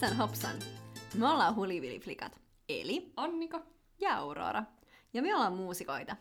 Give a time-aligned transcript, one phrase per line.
[0.00, 0.56] Hopsan hopsan!
[1.14, 3.62] Me ollaan Huliviliflikat, eli Annika.
[3.98, 4.62] ja Aurora.
[5.12, 6.16] Ja me ollaan muusikoita.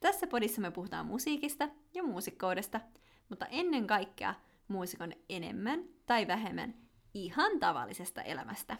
[0.00, 2.80] Tässä podissa me puhutaan musiikista ja muusikkoudesta,
[3.28, 4.34] mutta ennen kaikkea
[4.68, 6.74] muusikon enemmän tai vähemmän
[7.14, 8.76] ihan tavallisesta elämästä.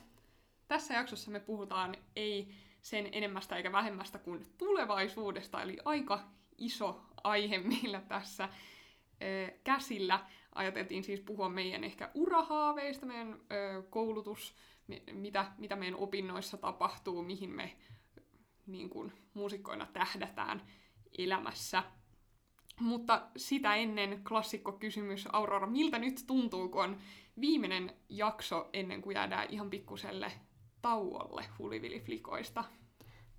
[0.68, 6.28] Tässä jaksossa me puhutaan ei sen enemmästä eikä vähemmästä kuin tulevaisuudesta, eli aika
[6.58, 8.48] iso aihe meillä tässä
[9.22, 10.20] ö, käsillä.
[10.54, 14.54] Ajateltiin siis puhua meidän ehkä urahaaveista, meidän ö, koulutus,
[14.86, 17.76] me, mitä, mitä meidän opinnoissa tapahtuu, mihin me
[18.66, 20.62] niin kuin, muusikkoina tähdätään
[21.18, 21.82] elämässä.
[22.80, 26.98] Mutta sitä ennen klassikko kysymys, Aurora, miltä nyt tuntuu, kun on
[27.40, 30.32] viimeinen jakso ennen kuin jäädään ihan pikkuselle
[30.82, 32.64] tauolle huliviliflikoista?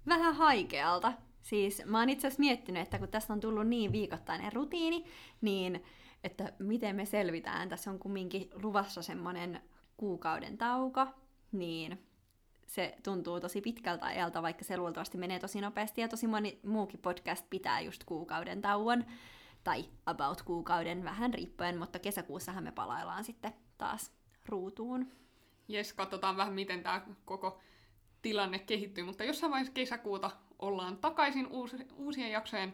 [0.07, 1.13] Vähän haikealta.
[1.41, 5.05] Siis mä oon itse asiassa miettinyt, että kun tästä on tullut niin viikoittainen rutiini,
[5.41, 5.83] niin
[6.23, 7.69] että miten me selvitään.
[7.69, 9.61] Tässä on kumminkin luvassa semmonen
[9.97, 11.07] kuukauden tauko,
[11.51, 12.07] niin
[12.67, 16.99] se tuntuu tosi pitkältä ajalta, vaikka se luultavasti menee tosi nopeasti, ja tosi moni muukin
[16.99, 19.05] podcast pitää just kuukauden tauon,
[19.63, 24.11] tai about kuukauden vähän riippuen, mutta kesäkuussahan me palaillaan sitten taas
[24.45, 25.11] ruutuun.
[25.67, 27.59] Jes, katsotaan vähän, miten tämä koko
[28.21, 32.73] tilanne kehittyy, mutta jossain vaiheessa kesäkuuta ollaan takaisin uusi, uusien jaksojen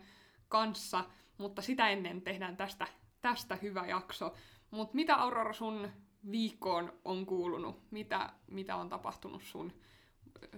[0.49, 1.03] kanssa,
[1.37, 2.87] mutta sitä ennen tehdään tästä,
[3.29, 4.33] tästä hyvä jakso.
[4.71, 5.89] Mutta mitä Aurora sun
[6.31, 7.91] viikkoon on kuulunut?
[7.91, 9.73] Mitä, mitä on tapahtunut sun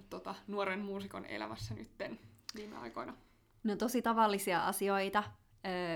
[0.10, 2.20] tota, nuoren muusikon elämässä nytten
[2.56, 3.14] viime aikoina?
[3.64, 5.24] No tosi tavallisia asioita.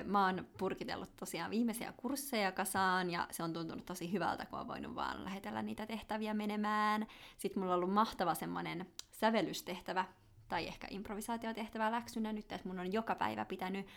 [0.05, 4.67] Mä oon purkitellut tosiaan viimeisiä kursseja kasaan ja se on tuntunut tosi hyvältä, kun on
[4.67, 7.07] voinut vaan lähetellä niitä tehtäviä menemään.
[7.37, 10.05] Sitten mulla on ollut mahtava semmonen sävellystehtävä
[10.47, 13.87] tai ehkä improvisaatiotehtävä läksynä nyt, että mun on joka päivä pitänyt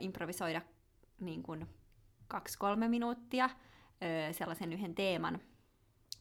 [0.00, 0.62] improvisoida
[1.20, 1.66] niin kuin
[2.28, 3.50] kaksi-kolme minuuttia
[4.02, 5.40] öö, sellaisen yhden teeman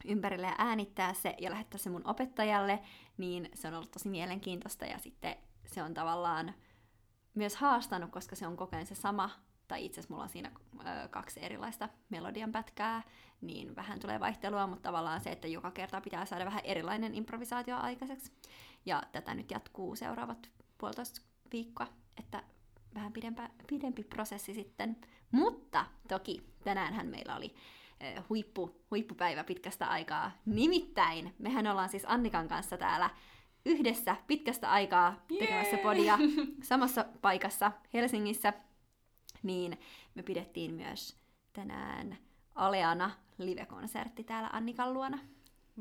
[0.05, 2.79] ympärille ja äänittää se ja lähettää se mun opettajalle,
[3.17, 6.53] niin se on ollut tosi mielenkiintoista ja sitten se on tavallaan
[7.35, 9.29] myös haastanut, koska se on koko ajan se sama,
[9.67, 13.03] tai itse asiassa mulla on siinä ö, kaksi erilaista melodian pätkää,
[13.41, 17.77] niin vähän tulee vaihtelua, mutta tavallaan se, että joka kerta pitää saada vähän erilainen improvisaatio
[17.77, 18.31] aikaiseksi.
[18.85, 21.21] Ja tätä nyt jatkuu seuraavat puolitoista
[21.51, 22.44] viikkoa, että
[22.95, 24.97] vähän pidempä, pidempi prosessi sitten.
[25.31, 27.56] Mutta toki tänäänhän meillä oli
[28.30, 30.31] huippu, huippupäivä pitkästä aikaa.
[30.46, 33.09] Nimittäin mehän ollaan siis Annikan kanssa täällä
[33.66, 35.84] yhdessä pitkästä aikaa tekemässä Jee!
[35.84, 36.18] podia
[36.62, 38.53] samassa paikassa Helsingissä,
[39.44, 39.80] niin
[40.16, 41.18] me pidettiin myös
[41.53, 42.18] tänään
[42.56, 45.19] Aleana live-konsertti täällä Annikan luona.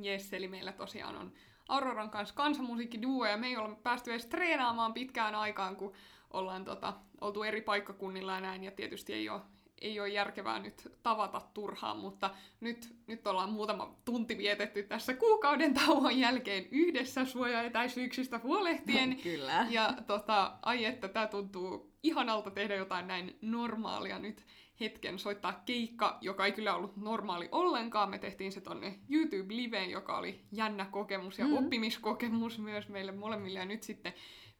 [0.02, 1.32] Jes, eli meillä tosiaan on
[1.68, 5.92] Auroran kanssa kansanmusiikkiduo, ja me ei ole päästy edes treenaamaan pitkään aikaan, kun
[6.34, 9.40] ollaan tota, oltu eri paikkakunnilla ja näin, ja tietysti ei ole,
[9.80, 12.30] ei ole järkevää nyt tavata turhaan, mutta
[12.60, 19.66] nyt, nyt ollaan muutama tunti vietetty tässä kuukauden tauon jälkeen yhdessä suojaetäisyyksistä huolehtien, Kyllä.
[19.70, 24.46] ja tota, ai että tämä tuntuu ihanalta tehdä jotain näin normaalia nyt
[24.80, 28.10] hetken soittaa keikka, joka ei kyllä ollut normaali ollenkaan.
[28.10, 31.56] Me tehtiin se tonne YouTube-liveen, joka oli jännä kokemus ja mm.
[31.56, 33.58] oppimiskokemus myös meille molemmille.
[33.58, 34.14] Ja nyt sitten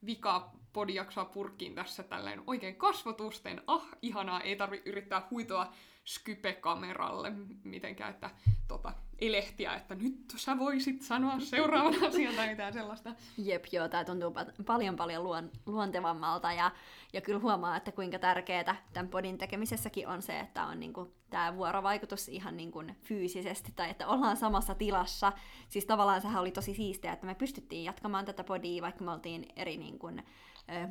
[0.05, 3.61] vika podijaksoa purkkiin tässä tällainen oikein kasvotusten.
[3.67, 5.73] Ah, ihanaa, ei tarvi yrittää huitoa
[6.05, 7.31] Skype-kameralle
[7.63, 8.29] mitenkään, että
[8.67, 13.15] tota, elehtiä, että nyt sä voisit sanoa seuraavan asian tai mitään sellaista.
[13.37, 16.71] Jep, joo, tää tuntuu pa- paljon paljon luon, luontevammalta ja,
[17.13, 21.55] ja kyllä huomaa, että kuinka tärkeää tämän podin tekemisessäkin on se, että on niinku tämä
[21.55, 25.31] vuorovaikutus ihan niinku fyysisesti tai että ollaan samassa tilassa.
[25.69, 29.45] Siis tavallaan sehän oli tosi siistiä, että me pystyttiin jatkamaan tätä podia, vaikka me oltiin
[29.55, 30.07] eri niinku,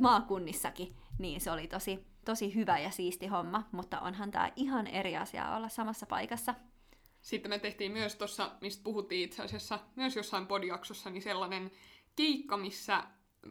[0.00, 5.16] maakunnissakin, niin se oli tosi, tosi hyvä ja siisti homma, mutta onhan tämä ihan eri
[5.16, 6.54] asia olla samassa paikassa.
[7.22, 11.70] Sitten me tehtiin myös tuossa, mistä puhuttiin itse asiassa myös jossain podijaksossa, niin sellainen
[12.16, 13.04] keikka, missä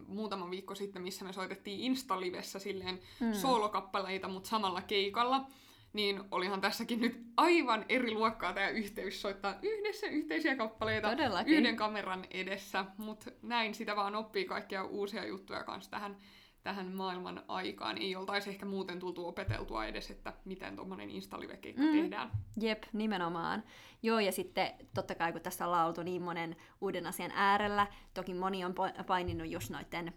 [0.06, 3.32] muutama viikko sitten, missä me soitettiin Instalivessä silleen mm.
[3.32, 5.46] soolokappaleita, mutta samalla keikalla.
[5.94, 11.54] Niin olihan tässäkin nyt aivan eri luokkaa tämä yhteys soittaa yhdessä yhteisiä kappaleita Todellakin.
[11.54, 16.16] yhden kameran edessä, mutta näin sitä vaan oppii kaikkia uusia juttuja kanssa tähän,
[16.62, 17.98] tähän maailman aikaan.
[17.98, 21.92] Ei oltaisi ehkä muuten tultu opeteltua edes, että miten tuommoinen Instalive-keikka Mm.
[21.92, 22.30] tehdään.
[22.60, 23.62] Jep, nimenomaan.
[24.02, 28.34] Joo, ja sitten totta kai kun tässä ollaan oltu niin monen uuden asian äärellä, toki
[28.34, 28.74] moni on
[29.06, 30.12] paininut just noiden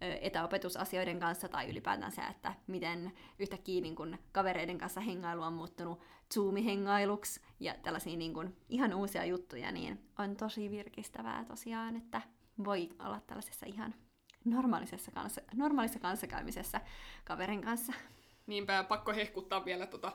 [0.00, 6.00] etäopetusasioiden kanssa tai ylipäätään se, että miten yhtäkkiä niin kun kavereiden kanssa hengailu on muuttunut
[6.34, 12.22] Zoom-hengailuksi ja tällaisia niin kun ihan uusia juttuja, niin on tosi virkistävää tosiaan, että
[12.64, 13.94] voi olla tällaisessa ihan
[14.44, 16.80] normaalisessa, kanssa, normaalissa kanssakäymisessä
[17.24, 17.92] kaverin kanssa.
[18.46, 20.12] Niinpä pakko hehkuttaa vielä tota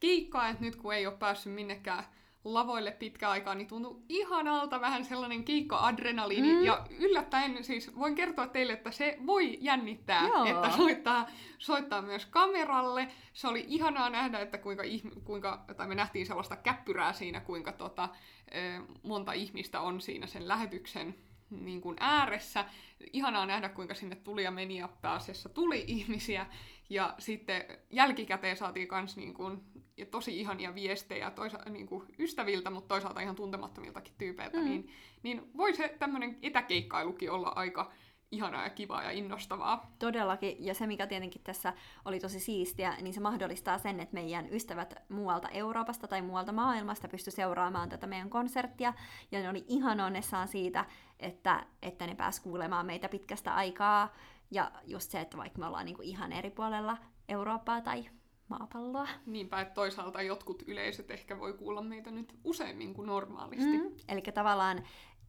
[0.00, 2.04] keikkaa, että nyt kun ei ole päässyt minnekään
[2.44, 6.54] lavoille pitkä aikaa, niin tuntui ihanalta vähän sellainen keikka-adrenaliini.
[6.54, 6.64] Mm.
[6.64, 10.44] Ja yllättäen siis voin kertoa teille, että se voi jännittää, Joo.
[10.44, 11.26] että soittaa,
[11.58, 13.08] soittaa myös kameralle.
[13.32, 14.82] Se oli ihanaa nähdä, että kuinka,
[15.24, 18.08] kuinka tai me nähtiin sellaista käppyrää siinä, kuinka tota,
[18.54, 21.14] ö, monta ihmistä on siinä sen lähetyksen
[21.50, 22.64] niin kuin ääressä.
[23.12, 26.46] Ihanaa nähdä, kuinka sinne tuli ja meni ja pääasiassa tuli ihmisiä.
[26.90, 29.60] Ja sitten jälkikäteen saatiin myös niin kuin,
[29.96, 34.58] ja tosi ihania viestejä toisa- niin kuin ystäviltä, mutta toisaalta ihan tuntemattomiltakin tyypeiltä.
[34.58, 34.64] Mm.
[34.64, 34.90] Niin,
[35.22, 37.92] niin voi se tämmöinen etäkeikkailukin olla aika
[38.34, 39.92] ihanaa ja kivaa ja innostavaa.
[39.98, 41.72] Todellakin, ja se mikä tietenkin tässä
[42.04, 47.08] oli tosi siistiä, niin se mahdollistaa sen, että meidän ystävät muualta Euroopasta tai muualta maailmasta
[47.08, 48.92] pysty seuraamaan tätä meidän konserttia,
[49.32, 50.84] ja ne oli ihan onnessaan siitä,
[51.20, 54.14] että, että ne pääs kuulemaan meitä pitkästä aikaa,
[54.54, 56.96] ja just se, että vaikka me ollaan niinku ihan eri puolella
[57.28, 58.04] Eurooppaa tai
[58.48, 59.08] maapalloa.
[59.26, 63.78] Niinpä, että toisaalta jotkut yleisöt ehkä voi kuulla meitä nyt useammin kuin normaalisti.
[63.78, 63.96] Mm.
[64.08, 64.84] Eli tavallaan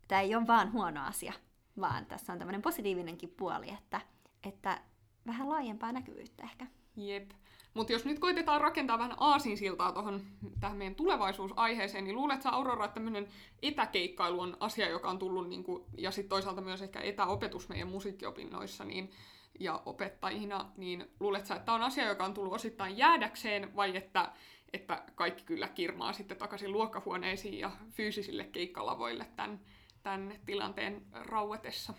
[0.07, 1.33] tämä ei ole vaan huono asia,
[1.79, 4.01] vaan tässä on tämmöinen positiivinenkin puoli, että,
[4.43, 4.81] että
[5.27, 6.67] vähän laajempaa näkyvyyttä ehkä.
[6.95, 7.31] Jep.
[7.75, 10.21] Mutta jos nyt koitetaan rakentaa vähän aasinsiltaa tuohon
[10.59, 13.27] tähän meidän tulevaisuusaiheeseen, niin luulet sä Aurora, että tämmöinen
[13.61, 18.85] etäkeikkailu on asia, joka on tullut, niinku, ja sitten toisaalta myös ehkä etäopetus meidän musiikkiopinnoissa,
[18.85, 19.11] niin,
[19.59, 24.31] ja opettajina, niin luulet sä, että on asia, joka on tullut osittain jäädäkseen, vai että,
[24.73, 29.59] että kaikki kyllä kirmaa sitten takaisin luokkahuoneisiin ja fyysisille keikkalavoille tämän,
[30.03, 31.93] tämän tilanteen rauetessa?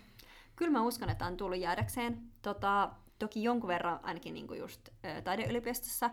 [0.55, 2.21] Kyllä mä uskon, että on tullut jäädäkseen.
[2.41, 2.89] Tota,
[3.19, 4.89] toki jonkun verran ainakin niin kuin just
[5.23, 6.09] taideyliopistossa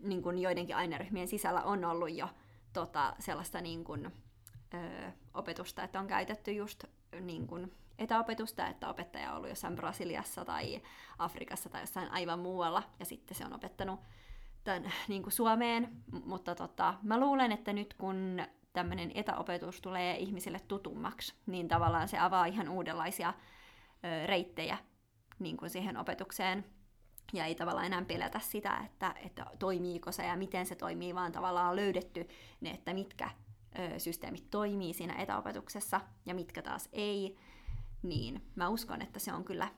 [0.00, 2.28] niin kuin joidenkin aineryhmien sisällä on ollut jo
[2.72, 4.12] tota, sellaista niin kuin,
[4.74, 6.84] ö, opetusta, että on käytetty just
[7.20, 10.82] niin kuin etäopetusta, että opettaja on ollut jossain Brasiliassa tai
[11.18, 14.00] Afrikassa tai jossain aivan muualla, ja sitten se on opettanut
[14.64, 15.88] tämän niin kuin Suomeen,
[16.24, 18.42] mutta tota, mä luulen, että nyt kun
[18.72, 23.34] tämmöinen etäopetus tulee ihmisille tutummaksi, niin tavallaan se avaa ihan uudenlaisia
[24.04, 24.78] ö, reittejä
[25.38, 26.64] niin kuin siihen opetukseen.
[27.32, 31.32] Ja ei tavallaan enää pelätä sitä, että, että toimiiko se ja miten se toimii, vaan
[31.32, 32.28] tavallaan on löydetty
[32.60, 33.30] ne, että mitkä
[33.78, 37.36] ö, systeemit toimii siinä etäopetuksessa ja mitkä taas ei.
[38.02, 39.68] Niin mä uskon, että se on kyllä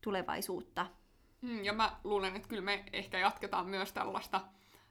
[0.00, 0.86] tulevaisuutta.
[1.40, 4.40] Mm, ja mä luulen, että kyllä me ehkä jatketaan myös tällaista,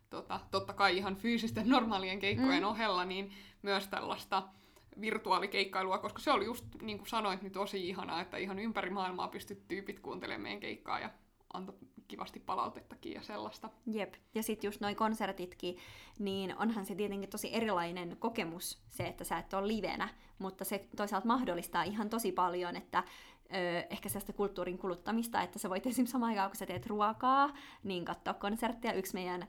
[0.09, 2.69] tota, totta kai ihan fyysisten normaalien keikkojen mm.
[2.69, 4.43] ohella, niin myös tällaista
[5.01, 9.27] virtuaalikeikkailua, koska se oli just, niin kuin sanoit, niin tosi ihanaa, että ihan ympäri maailmaa
[9.27, 11.09] pystyt tyypit kuuntelemaan meidän keikkaa ja
[11.53, 11.75] antoi
[12.07, 13.69] kivasti palautettakin ja sellaista.
[13.85, 14.13] Jep.
[14.35, 15.77] Ja sitten just noi konsertitkin,
[16.19, 20.09] niin onhan se tietenkin tosi erilainen kokemus se, että sä et ole livenä,
[20.39, 23.03] mutta se toisaalta mahdollistaa ihan tosi paljon, että
[23.89, 27.49] ehkä sellaista kulttuurin kuluttamista, että sä voit esimerkiksi samaan aikaan, kun sä teet ruokaa,
[27.83, 28.93] niin katsoa konserttia.
[28.93, 29.47] Yksi meidän ö,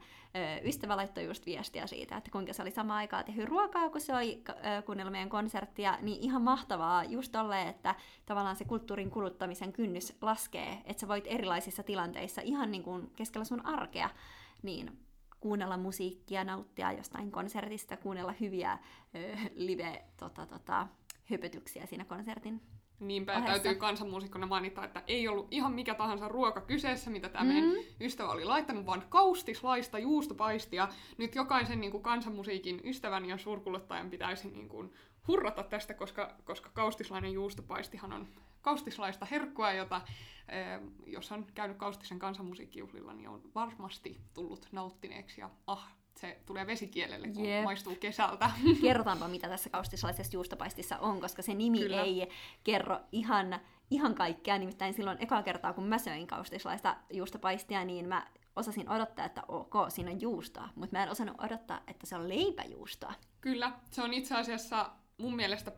[0.69, 4.14] ystävä laittoi just viestiä siitä, että kuinka se oli samaan aikaan tehnyt ruokaa, kun se
[4.14, 7.94] oli ö, kuunnellut meidän konserttia, niin ihan mahtavaa just tolleen, että
[8.26, 13.44] tavallaan se kulttuurin kuluttamisen kynnys laskee, että sä voit erilaisissa tilanteissa ihan niin kuin keskellä
[13.44, 14.11] sun arkea,
[14.62, 14.99] niin
[15.41, 18.79] kuunnella musiikkia, nauttia jostain konsertista, kuunnella hyviä
[19.14, 20.87] ö, live tota, tota,
[21.30, 22.61] höpötyksiä siinä konsertin
[23.00, 23.52] Niinpä ohessa.
[23.52, 27.50] täytyy kansanmuusikkona mainita, että ei ollut ihan mikä tahansa ruoka kyseessä, mitä tämä mm.
[27.50, 27.71] Mm-hmm.
[27.71, 30.88] meidän ystävä oli laittanut, vaan kaustislaista juustopaistia.
[31.19, 34.92] Nyt jokaisen niin kuin, kansanmusiikin ystävän ja suurkuluttajan pitäisi niin kuin,
[35.28, 38.28] hurrata tästä, koska, koska kaustislainen juustopaistihan on
[38.62, 40.00] kaustislaista herkkua, jota
[40.49, 46.67] eh, jos on käynyt kaustisen kansanmusiikkijuhlilla, niin on varmasti tullut nauttineeksi ja ah, se tulee
[46.67, 47.65] vesikielelle, kun Jep.
[47.65, 48.50] maistuu kesältä.
[48.83, 52.03] Kerrotaanpa, mitä tässä kaustislaisessa juustopaistissa on, koska se nimi Kyllä.
[52.03, 52.29] ei
[52.65, 53.61] kerro ihan,
[53.91, 54.59] ihan kaikkea.
[54.59, 59.75] Nimittäin silloin ekaa kertaa, kun mä söin kaustislaista juustopaistia, niin mä osasin odottaa, että ok,
[59.89, 63.15] siinä on juustoa, mutta mä en osannut odottaa, että se on leipäjuustoa.
[63.41, 65.73] Kyllä, se on itse asiassa mun mielestä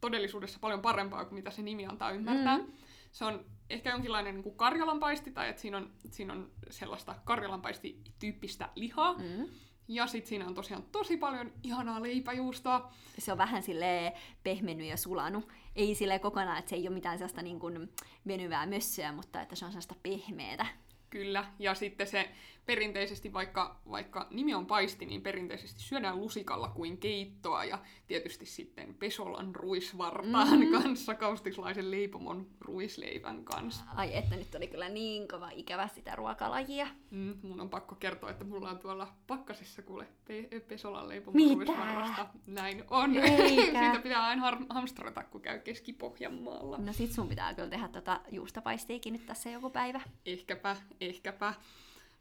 [0.00, 2.58] todellisuudessa paljon parempaa kuin mitä se nimi antaa ymmärtää.
[2.58, 2.72] Mm.
[3.12, 8.68] Se on ehkä jonkinlainen niin kuin karjalanpaisti, tai että siinä on, siinä on sellaista karjalanpaisti-tyyppistä
[8.76, 9.12] lihaa.
[9.12, 9.48] Mm.
[9.88, 12.92] Ja sitten siinä on tosiaan tosi paljon ihanaa leipäjuustoa.
[13.18, 14.12] Se on vähän sille
[14.44, 15.48] pehmennyt ja sulanut.
[15.76, 17.92] Ei sille kokonaan, että se ei ole mitään sellaista niin kuin
[18.26, 20.66] venyvää mössöä, mutta että se on sellaista pehmeätä.
[21.10, 22.30] Kyllä, ja sitten se
[22.66, 28.94] perinteisesti, vaikka, vaikka nimi on paisti, niin perinteisesti syödään lusikalla kuin keittoa, ja tietysti sitten
[28.94, 30.66] Pesolan ruisvartaan Mhm.
[30.68, 30.82] mm.
[30.82, 33.84] kanssa, kaustislaisen leipomon ruisleivän kanssa.
[33.96, 36.86] Ai että nyt oli kyllä niin kova ikävä sitä ruokalajia.
[37.10, 41.54] Mm, mun on pakko kertoa, että mulla on tuolla pakkasessa kuule pe- Pesolan leipomon Mitä?
[41.54, 42.26] ruisvarrasta.
[42.46, 43.10] Näin on.
[43.48, 46.78] Siitä pitää aina har- hamstrata, kun käy Keski-Pohjanmaalla.
[46.78, 50.00] No sit sun pitää kyllä tehdä tota juustopaistiikin nyt tässä joku päivä.
[50.26, 51.54] Ehkäpä, ehkäpä.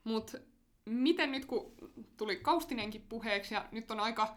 [0.04, 0.36] Mut
[0.86, 1.74] miten nyt, kun
[2.18, 4.36] tuli Kaustinenkin puheeksi, ja nyt on aika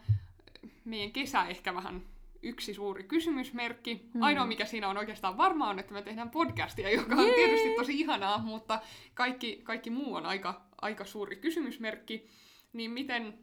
[0.85, 2.02] meidän kesä ehkä vähän
[2.42, 4.11] yksi suuri kysymysmerkki.
[4.14, 4.23] Mm.
[4.23, 7.35] Ainoa, mikä siinä on oikeastaan varmaa, on, että me tehdään podcastia, joka on Jee!
[7.35, 8.80] tietysti tosi ihanaa, mutta
[9.14, 12.28] kaikki, kaikki muu on aika, aika suuri kysymysmerkki.
[12.73, 13.38] Niin miten,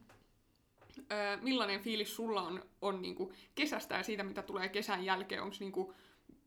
[0.97, 5.43] ö, millainen fiilis sulla on, on niin kuin kesästä ja siitä, mitä tulee kesän jälkeen?
[5.43, 5.93] Onko niin kuin,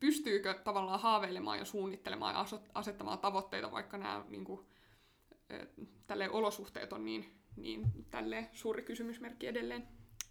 [0.00, 4.66] pystyykö tavallaan haaveilemaan ja suunnittelemaan ja asettamaan tavoitteita, vaikka nämä niin kuin,
[6.06, 7.24] tälle olosuhteet on niin,
[7.56, 9.88] niin tälle suuri kysymysmerkki edelleen?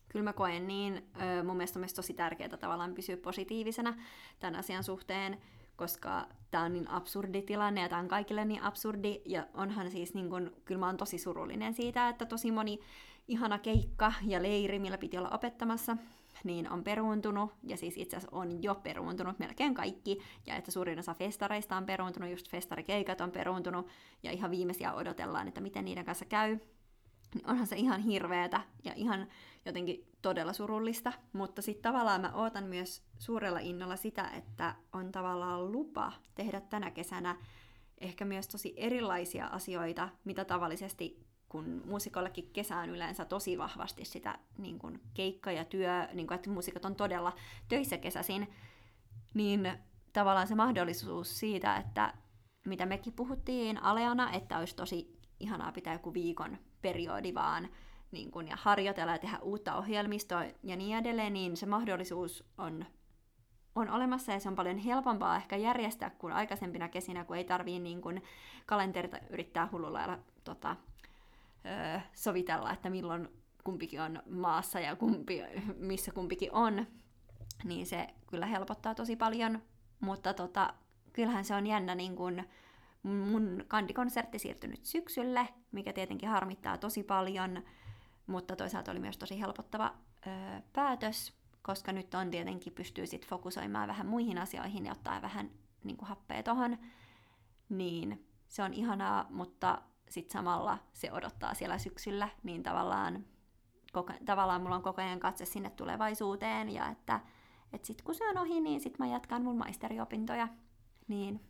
[0.10, 1.12] Kyllä mä koen niin.
[1.44, 3.96] Mun mielestä on myös tosi tärkeää tavallaan pysyä positiivisena
[4.40, 5.38] tämän asian suhteen,
[5.76, 9.22] koska tämä on niin absurdi tilanne ja tämä on kaikille niin absurdi.
[9.26, 12.80] Ja onhan siis, niin kun, kyllä mä oon tosi surullinen siitä, että tosi moni
[13.28, 15.98] ihana keikka ja leiri, millä piti olla opettamassa,
[16.44, 21.00] niin on peruuntunut, ja siis itse asiassa on jo peruuntunut melkein kaikki, ja että suurin
[21.00, 23.88] osa festareista on peruuntunut, just festarikeikat on peruuntunut,
[24.24, 26.60] ja ihan viimeisiä odotellaan, että miten niiden kanssa käy.
[27.36, 29.28] Niin onhan se ihan hirveetä ja ihan
[29.66, 35.72] jotenkin todella surullista, mutta sitten tavallaan mä ootan myös suurella innolla sitä, että on tavallaan
[35.72, 37.36] lupa tehdä tänä kesänä
[38.02, 44.40] ehkä myös tosi erilaisia asioita, mitä tavallisesti kun muusikollekin kesä on yleensä tosi vahvasti sitä
[44.58, 47.34] niin kun keikka ja työ, niin kun, että muusikot on todella
[47.68, 48.54] töissä kesäsin,
[49.34, 49.74] niin
[50.14, 52.14] tavallaan se mahdollisuus siitä, että
[52.66, 57.70] mitä mekin puhuttiin Aleana, että olisi tosi ihanaa pitää joku viikon periodi vaan
[58.12, 62.86] niin kun, ja harjoitella ja tehdä uutta ohjelmistoa ja niin edelleen, niin se mahdollisuus on,
[63.76, 67.80] on olemassa ja se on paljon helpompaa ehkä järjestää kuin aikaisempina kesinä, kun ei tarvii
[67.80, 68.22] niin kun
[68.66, 70.76] kalenterita yrittää hullulla tota,
[71.66, 73.28] ö, sovitella, että milloin
[73.64, 75.42] kumpikin on maassa ja kumpi,
[75.78, 76.88] missä kumpikin on,
[77.64, 79.62] niin se kyllä helpottaa tosi paljon,
[80.00, 80.74] mutta tota,
[81.14, 82.44] kyllähän se on jännä niin kun,
[83.04, 87.64] mun kandikonsertti siirtynyt syksylle, mikä tietenkin harmittaa tosi paljon,
[88.28, 89.94] mutta toisaalta oli myös tosi helpottava
[90.28, 90.30] ö,
[90.74, 95.52] päätös, koska nyt on tietenkin pystyy sit fokusoimaan vähän muihin asioihin ja ottaa vähän
[95.84, 96.78] niin happea tohon,
[97.70, 99.82] niin se on ihanaa, mutta
[100.14, 103.26] sitten samalla se odottaa siellä syksyllä, niin tavallaan,
[103.94, 107.20] koko, tavallaan mulla on koko ajan katse sinne tulevaisuuteen ja että
[107.74, 110.48] et sitten kun se on ohi, niin sitten mä jatkan mun maisteriopintoja.
[111.08, 111.42] Niin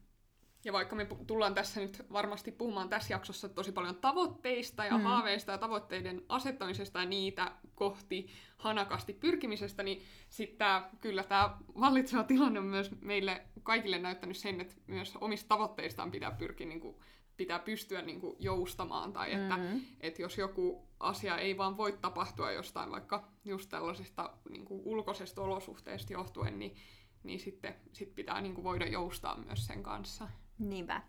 [0.66, 5.04] ja vaikka me tullaan tässä nyt varmasti puhumaan tässä jaksossa tosi paljon tavoitteista ja mm.
[5.04, 8.28] haaveista ja tavoitteiden asettamisesta ja niitä kohti
[8.58, 10.68] hanakasti pyrkimisestä, niin sitten
[11.02, 16.32] kyllä tämä vallitseva tilanne on myös meille kaikille näyttänyt sen, että myös omista tavoitteistaan pitää
[16.32, 16.96] pyrkiä niin kuin,
[17.38, 19.82] pitää pystyä niin kuin, joustamaan, tai että, mm.
[20.02, 25.42] että jos joku asia ei vaan voi tapahtua jostain vaikka just tällaisesta niin kuin, ulkoisesta
[25.42, 26.76] olosuhteesta johtuen, niin,
[27.24, 30.30] niin sitten sit pitää niin kuin, voida joustaa myös sen kanssa.
[30.60, 31.02] Niinpä.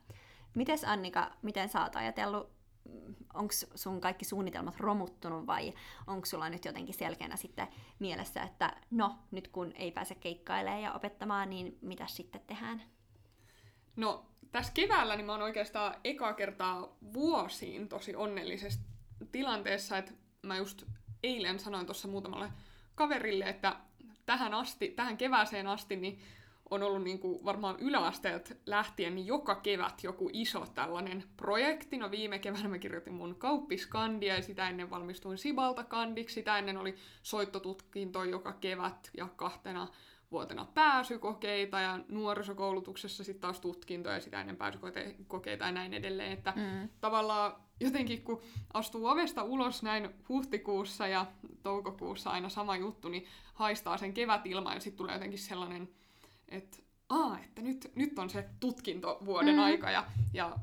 [0.55, 2.51] Mites Annika, miten sä oot ajatellut,
[3.35, 5.73] onko sun kaikki suunnitelmat romuttunut vai
[6.07, 10.93] onko sulla nyt jotenkin selkeänä sitten mielessä, että no, nyt kun ei pääse keikkailemaan ja
[10.93, 12.83] opettamaan, niin mitä sitten tehdään?
[13.97, 18.81] No, tässä keväällä niin mä oon oikeastaan eka kertaa vuosiin tosi onnellisessa
[19.33, 20.83] tilanteessa, että mä just
[21.23, 22.49] eilen sanoin tuossa muutamalle
[22.95, 23.77] kaverille, että
[24.27, 26.19] tähän asti, tähän kevääseen asti, niin
[26.71, 31.99] on ollut niin kuin varmaan yläasteelta lähtien niin joka kevät joku iso tällainen projekti.
[31.99, 36.35] No viime keväänä mä kirjoitin mun kauppiskandia ja sitä ennen valmistuin Sibalta-kandiksi.
[36.35, 39.89] Sitä ennen oli soittotutkinto joka kevät ja kahtena
[40.35, 46.33] vuotena pääsykokeita ja nuorisokoulutuksessa sitten taas tutkintoja ja sitä ennen pääsykokeita ja näin edelleen.
[46.33, 46.89] Että mm.
[47.01, 51.27] tavallaan jotenkin kun astuu ovesta ulos näin huhtikuussa ja
[51.63, 55.89] toukokuussa aina sama juttu, niin haistaa sen kevätilma ja sitten tulee jotenkin sellainen
[56.49, 59.63] että aa, että nyt, nyt on se tutkintovuoden mm.
[59.63, 60.59] aika ja, ja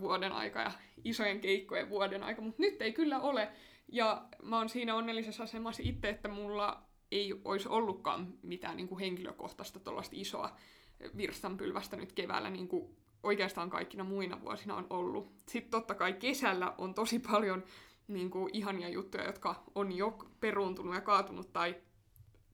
[0.00, 0.72] vuoden aika ja
[1.04, 3.48] isojen keikkojen vuoden aika, mutta nyt ei kyllä ole.
[3.88, 8.98] Ja mä oon siinä onnellisessa asemassa itse, että mulla ei olisi ollutkaan mitään niin kuin
[8.98, 10.56] henkilökohtaista tuollaista isoa
[11.16, 15.32] virstanpylvästä nyt keväällä, niin kuin oikeastaan kaikkina muina vuosina on ollut.
[15.48, 17.64] Sitten totta kai kesällä on tosi paljon
[18.08, 21.76] niin kuin, ihania juttuja, jotka on jo peruuntunut ja kaatunut tai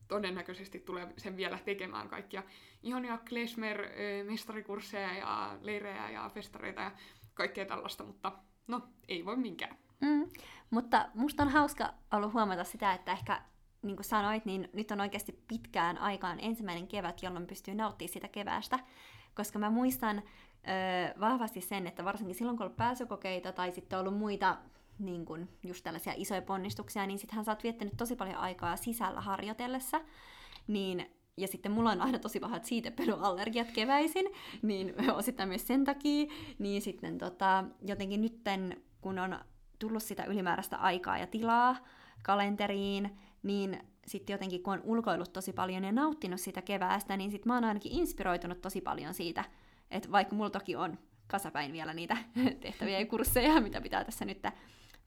[0.09, 2.43] todennäköisesti tulee sen vielä tekemään kaikkia
[2.83, 6.93] ihania klesmer-mestarikursseja ja leirejä ja festareita ja
[7.35, 8.33] kaikkea tällaista, mutta
[8.67, 9.79] no, ei voi minkään.
[10.01, 10.29] Mm.
[10.71, 13.43] Mutta musta on hauska ollut huomata sitä, että ehkä
[13.83, 18.29] niin kuin sanoit, niin nyt on oikeasti pitkään aikaan ensimmäinen kevät, jolloin pystyy nauttimaan sitä
[18.29, 18.79] keväästä.
[19.35, 23.99] Koska mä muistan ö, vahvasti sen, että varsinkin silloin kun on ollut pääsykokeita tai sitten
[23.99, 24.57] on ollut muita
[24.99, 29.21] niin kuin just tällaisia isoja ponnistuksia, niin sittenhän sä oot viettänyt tosi paljon aikaa sisällä
[29.21, 30.01] harjoitellessa,
[30.67, 34.27] niin ja sitten mulla on aina tosi pahat siitepölyallergiat keväisin,
[34.63, 36.27] niin osittain myös sen takia,
[36.59, 39.39] niin sitten tota, jotenkin nytten, kun on
[39.79, 41.77] tullut sitä ylimääräistä aikaa ja tilaa
[42.23, 47.51] kalenteriin, niin sitten jotenkin kun on ulkoillut tosi paljon ja nauttinut sitä keväästä, niin sitten
[47.51, 49.45] mä oon ainakin inspiroitunut tosi paljon siitä,
[49.91, 52.17] että vaikka mulla toki on kasapäin vielä niitä
[52.61, 54.43] tehtäviä ja kursseja, mitä pitää tässä nyt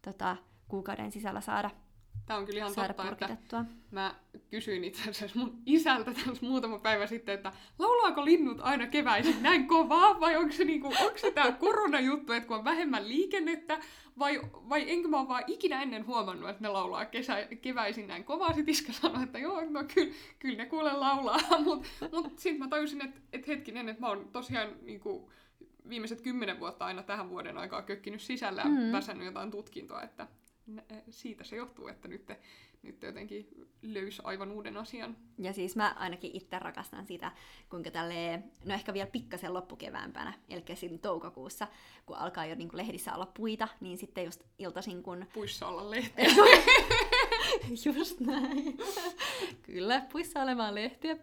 [0.01, 1.69] tota, kuukauden sisällä saada
[2.25, 4.15] Tämä on kyllä ihan totta, että mä
[4.49, 9.67] kysyin itse asiassa mun isältä tässä muutama päivä sitten, että laulaako linnut aina keväisin näin
[9.67, 13.79] kovaa, vai onko se, niinku, onko se tämä koronajuttu, että kun on vähemmän liikennettä,
[14.19, 18.23] vai, vai enkö mä ole vaan ikinä ennen huomannut, että ne laulaa kesä, keväisin näin
[18.23, 18.53] kovaa.
[18.53, 22.67] Sitten iskä sanoi, että joo, no kyllä, kyllä ne kuule laulaa, mutta mut sitten mä
[22.67, 25.31] tajusin, että, että hetkinen, että mä oon tosiaan niinku,
[25.89, 28.91] viimeiset kymmenen vuotta aina tähän vuoden aikaa kökkinyt sisällä ja mm.
[28.91, 30.27] päässyt jotain tutkintoa, että
[31.09, 32.31] siitä se johtuu, että nyt,
[32.81, 35.17] nyt jotenkin löysi aivan uuden asian.
[35.37, 37.31] Ja siis mä ainakin itse rakastan sitä,
[37.69, 41.67] kuinka tälle, no ehkä vielä pikkasen loppukeväämpänä, eli siinä toukokuussa,
[42.05, 45.25] kun alkaa jo niin kuin lehdissä olla puita, niin sitten just iltaisin kun...
[45.33, 46.25] Puissa olla lehtiä.
[47.95, 48.77] just näin.
[49.61, 51.17] Kyllä, puissa olemaan lehtiä.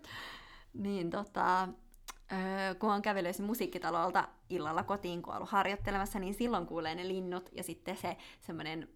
[0.74, 1.68] Niin tota,
[2.32, 7.08] Öö, kun on kävellyt musiikkitalolta illalla kotiin, kun on ollut harjoittelemassa, niin silloin kuulee ne
[7.08, 8.88] linnut ja sitten se semmoinen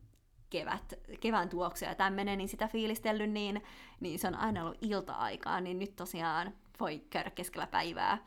[0.52, 3.62] kevät, kevään tuoksuja ja tämmöinen, niin sitä fiilistellyt, niin,
[4.00, 8.18] niin se on aina ollut ilta-aikaa, niin nyt tosiaan voi käydä keskellä päivää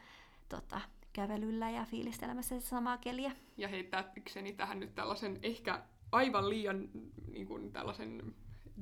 [0.50, 0.82] tota,
[1.14, 3.32] kävelyllä ja fiilistelemässä sitä samaa keliä.
[3.58, 6.90] Ja heittääkseni tähän nyt tällaisen ehkä aivan liian
[7.32, 8.36] niin kuin tällaisen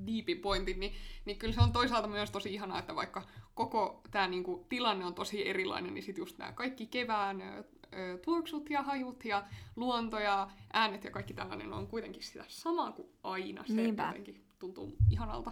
[0.08, 0.94] deepi pointin, niin,
[1.26, 3.24] niin kyllä se on toisaalta myös tosi ihanaa, että vaikka
[3.56, 7.44] koko tämä niinku, tilanne on tosi erilainen, niin sitten just nämä kaikki kevään
[7.98, 9.44] ö, tuoksut ja hajut ja
[9.76, 13.64] luonto ja äänet ja kaikki tällainen on kuitenkin sitä samaa kuin aina.
[13.68, 14.08] Se Niinpä.
[14.08, 15.52] jotenkin tuntuu ihanalta.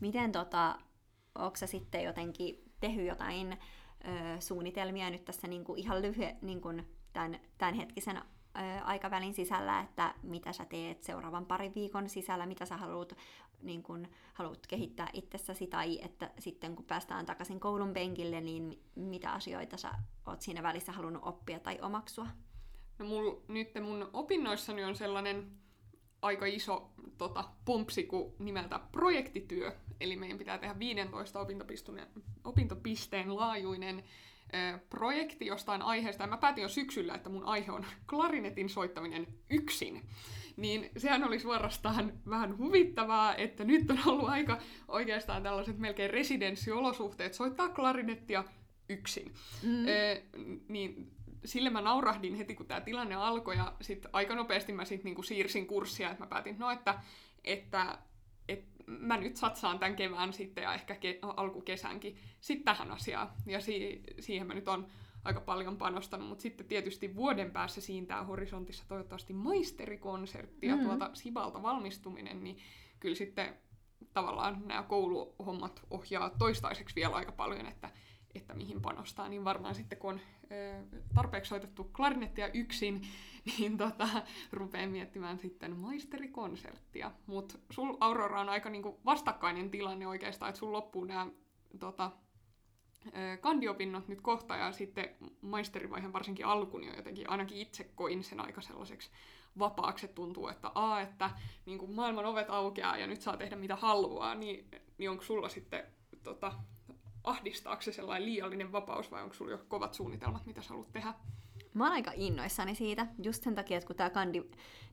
[0.00, 0.78] Miten tota,
[1.34, 6.68] onko sä sitten jotenkin tehnyt jotain ö, suunnitelmia nyt tässä niinku ihan lyhyen niinku
[7.12, 8.20] tämän, tämänhetkisen
[8.84, 13.16] aikavälin sisällä, että mitä sä teet seuraavan parin viikon sisällä, mitä sä haluat,
[13.64, 19.32] niin kun, haluat kehittää itsessäsi, tai että sitten kun päästään takaisin koulun penkille, niin mitä
[19.32, 19.90] asioita sä
[20.26, 22.26] oot siinä välissä halunnut oppia tai omaksua?
[22.98, 25.50] No mul, nyt mun opinnoissani on sellainen
[26.22, 29.72] aika iso tota, pumpsi kuin nimeltä projektityö.
[30.00, 31.46] Eli meidän pitää tehdä 15
[32.44, 34.04] opintopisteen laajuinen
[34.90, 40.08] projekti jostain aiheesta, ja mä päätin jo syksyllä, että mun aihe on klarinetin soittaminen yksin.
[40.56, 47.34] Niin sehän oli suorastaan vähän huvittavaa, että nyt on ollut aika oikeastaan tällaiset melkein residenssiolosuhteet
[47.34, 48.44] soittaa klarinettia
[48.88, 49.34] yksin.
[49.62, 49.86] Mm.
[49.88, 50.22] Ö,
[50.68, 51.10] niin
[51.44, 55.22] sille mä naurahdin heti, kun tämä tilanne alkoi, ja sitten aika nopeasti mä sit niinku
[55.22, 56.98] siirsin kurssia, että mä päätin, no että,
[57.44, 57.98] että
[58.86, 63.30] mä nyt satsaan tämän kevään sitten ja ehkä ke- alkukesänkin sitten tähän asiaan.
[63.46, 64.86] Ja si- siihen mä nyt on
[65.24, 70.82] aika paljon panostanut, mutta sitten tietysti vuoden päässä siintää horisontissa toivottavasti maisterikonsertti ja mm.
[70.82, 72.58] tuolta Sibalta valmistuminen, niin
[73.00, 73.58] kyllä sitten
[74.12, 77.90] tavallaan nämä kouluhommat ohjaa toistaiseksi vielä aika paljon, että,
[78.34, 80.20] että mihin panostaa, niin varmaan sitten kun on
[81.14, 83.02] tarpeeksi soitettu klarinettia yksin,
[83.58, 84.08] niin tota,
[84.52, 87.10] rupean miettimään sitten maisterikonserttia.
[87.26, 91.26] Mutta sul Aurora on aika niinku vastakkainen tilanne oikeastaan, että sul loppuu nämä
[91.78, 92.10] tota,
[93.40, 98.60] kandiopinnot nyt kohta ja sitten maisterivaiheen varsinkin alkuun niin jotenkin ainakin itse koin sen aika
[98.60, 99.10] sellaiseksi
[99.58, 101.30] vapaaksi, että tuntuu, että a, että
[101.66, 105.48] niin kuin maailman ovet aukeaa ja nyt saa tehdä mitä haluaa, niin, niin onko sulla
[105.48, 105.84] sitten
[106.22, 106.52] tota,
[107.24, 111.14] ahdistaako se sellainen liiallinen vapaus vai onko sulla jo kovat suunnitelmat, mitä sä haluat tehdä?
[111.74, 114.42] Mä oon aika innoissani siitä, just sen takia, että kun tämä kandi,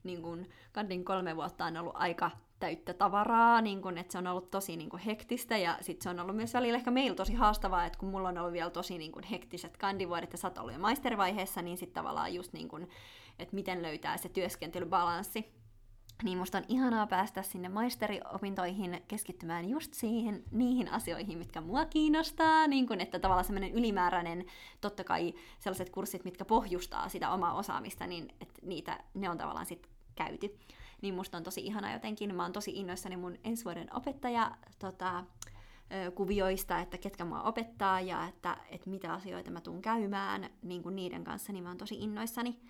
[0.04, 2.30] niin kandin kolme vuotta on ollut aika
[2.62, 5.56] täyttä tavaraa, niin kun, että se on ollut tosi niin kun, hektistä.
[5.56, 8.38] Ja sitten se on ollut myös välillä ehkä meillä tosi haastavaa, että kun mulla on
[8.38, 11.94] ollut vielä tosi niin kun, hektiset kandivuodet ja sä oot ollut jo maisterivaiheessa, niin sitten
[11.94, 12.88] tavallaan just niin kun,
[13.38, 15.52] että miten löytää se työskentelybalanssi.
[16.22, 22.66] Niin musta on ihanaa päästä sinne maisteriopintoihin keskittymään just siihen, niihin asioihin, mitkä mua kiinnostaa,
[22.66, 24.44] niin kun, että tavallaan semmoinen ylimääräinen,
[24.80, 29.66] totta kai sellaiset kurssit, mitkä pohjustaa sitä omaa osaamista, niin että niitä, ne on tavallaan
[29.66, 30.58] sitten käyty.
[31.02, 35.24] Niin musta on tosi ihana jotenkin, mä oon tosi innoissani mun ensi vuoden opettaja tota,
[36.14, 40.96] kuvioista, että ketkä mua opettaa ja että, että mitä asioita mä tuun käymään niin kuin
[40.96, 42.60] niiden kanssa, niin mä oon tosi innoissani,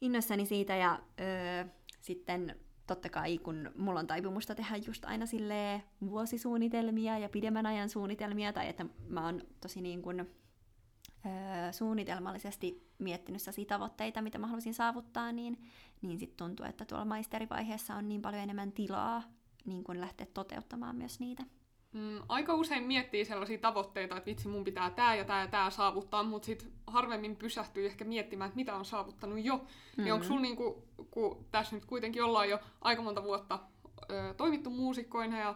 [0.00, 1.64] innoissani siitä ja öö,
[2.00, 7.88] sitten totta kai, kun mulla on taipumusta tehdä just aina sille vuosisuunnitelmia ja pidemmän ajan
[7.88, 10.30] suunnitelmia, tai että mä oon tosi niin kuin,
[11.26, 15.58] öö, suunnitelmallisesti miettinyt sellaisia tavoitteita, mitä mä haluaisin saavuttaa, niin,
[16.02, 19.22] niin sitten tuntuu, että tuolla maisterivaiheessa on niin paljon enemmän tilaa
[19.64, 21.42] niin kuin lähteä toteuttamaan myös niitä.
[21.92, 25.70] Mm, aika usein miettii sellaisia tavoitteita, että vitsi, mun pitää tämä ja tämä ja tämä
[25.70, 29.56] saavuttaa, mutta sitten harvemmin pysähtyy ehkä miettimään, että mitä on saavuttanut jo.
[29.56, 30.04] Mm-hmm.
[30.04, 33.58] Niin onko sulla, niinku, kun tässä nyt kuitenkin ollaan jo aika monta vuotta
[34.10, 35.54] ö, toimittu muusikkoina ja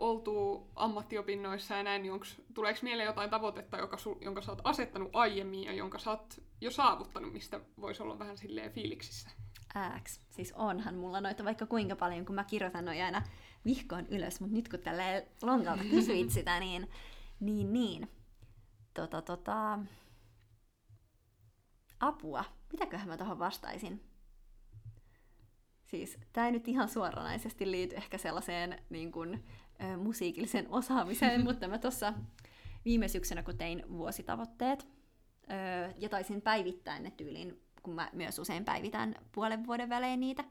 [0.00, 4.60] oltu ammattiopinnoissa ja näin, niin onks, tuleeko mieleen jotain tavoitetta, joka sul, jonka sä oot
[4.64, 9.30] asettanut aiemmin ja jonka sä oot jo saavuttanut, mistä voisi olla vähän silleen fiiliksissä?
[9.74, 10.20] Ääks.
[10.30, 13.22] Siis onhan mulla noita vaikka kuinka paljon, kun mä kirjoitan noin aina
[13.64, 16.88] vihkoon ylös, mutta nyt kun tällä lonkalta kysyit sitä, niin
[17.40, 18.10] niin, niin.
[18.94, 19.78] Tota, tota...
[22.00, 22.44] Apua.
[22.72, 24.02] Mitäköhän mä tuohon vastaisin?
[25.84, 29.44] Siis tämä ei nyt ihan suoranaisesti liity ehkä sellaiseen niin kuin,
[29.84, 32.14] ö, musiikilliseen osaamiseen, mutta mä tuossa
[32.84, 34.88] viime syksynä, kun tein vuositavoitteet,
[35.50, 40.44] ö, ja taisin päivittää ne tyyliin, kun mä myös usein päivitän puolen vuoden välein niitä,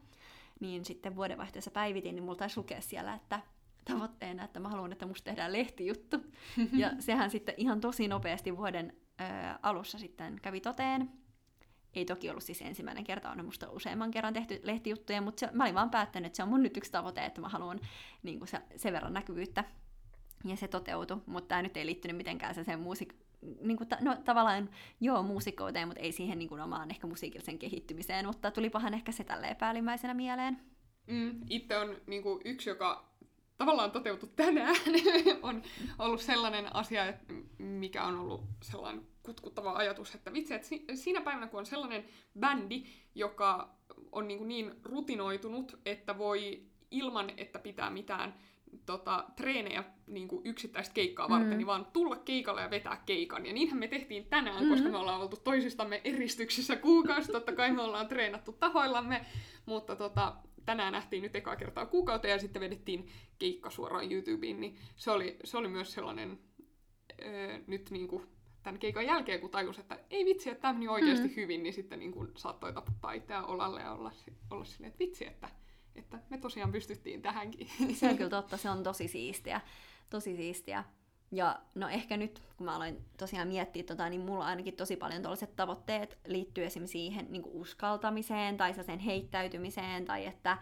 [0.60, 3.40] niin sitten vuodenvaihteessa päivitin, niin mulla taisi lukea siellä, että
[3.86, 6.18] tavoitteena, että mä haluan, että musta tehdään lehtijuttu.
[6.82, 9.24] ja sehän sitten ihan tosi nopeasti vuoden ö,
[9.62, 11.12] alussa sitten kävi toteen.
[11.94, 15.64] Ei toki ollut siis ensimmäinen kerta, on musta useamman kerran tehty lehtijuttuja, mutta se, mä
[15.64, 17.80] olin vaan päättänyt, että se on mun nyt yksi tavoite, että mä haluan
[18.24, 19.64] niin se, sen verran näkyvyyttä.
[20.46, 23.14] Ja se toteutui, mutta tämä nyt ei liittynyt mitenkään se sen muusik...
[23.62, 24.70] Niin kuin ta, no tavallaan
[25.02, 29.24] joo muusikouteen, mutta ei siihen niin kuin omaan ehkä musiikillisen kehittymiseen, mutta tulipahan ehkä se
[29.24, 30.60] tälleen päällimmäisenä mieleen.
[31.08, 33.09] Mm, itse on niin kuin, yksi, joka
[33.60, 34.76] tavallaan toteutu tänään,
[35.42, 35.64] on
[36.00, 41.48] ollut sellainen asia, että mikä on ollut sellainen kutkuttava ajatus, että vitsi, että siinä päivänä,
[41.48, 42.06] kun on sellainen
[42.40, 42.84] bändi,
[43.16, 43.70] joka
[44.12, 48.34] on niin, niin rutinoitunut, että voi ilman, että pitää mitään
[48.86, 51.58] tota, treenejä niin kuin yksittäistä keikkaa varten, mm.
[51.58, 53.46] niin vaan tulla keikalle ja vetää keikan.
[53.46, 54.70] Ja niinhän me tehtiin tänään, mm-hmm.
[54.70, 57.32] koska me ollaan oltu toisistamme eristyksissä kuukausi.
[57.32, 59.26] Totta kai me ollaan treenattu tahoillamme,
[59.66, 63.08] mutta tota, tänään nähtiin nyt ekaa kertaa kuukauteen ja sitten vedettiin
[63.40, 66.40] keikka suoraan YouTubeen, niin se oli, se oli myös sellainen
[67.22, 68.24] öö, nyt niin kuin
[68.64, 71.36] tämän keikan jälkeen, kun tajus, että ei vitsi, että tämä meni oikeasti mm.
[71.36, 74.12] hyvin, niin sitten niin kuin saattoi taputtaa itseään olalle ja olla,
[74.50, 75.50] olla silleen, että vitsi, että,
[75.96, 77.68] että me tosiaan pystyttiin tähänkin.
[77.94, 79.62] Se on kyllä totta, se on tosi siistiä.
[80.10, 80.84] Tosi siistiä.
[81.32, 85.22] Ja no ehkä nyt, kun mä aloin tosiaan miettiä tota, niin mulla ainakin tosi paljon
[85.22, 90.58] tällaiset tavoitteet liittyy esimerkiksi siihen niin uskaltamiseen tai sen heittäytymiseen tai että,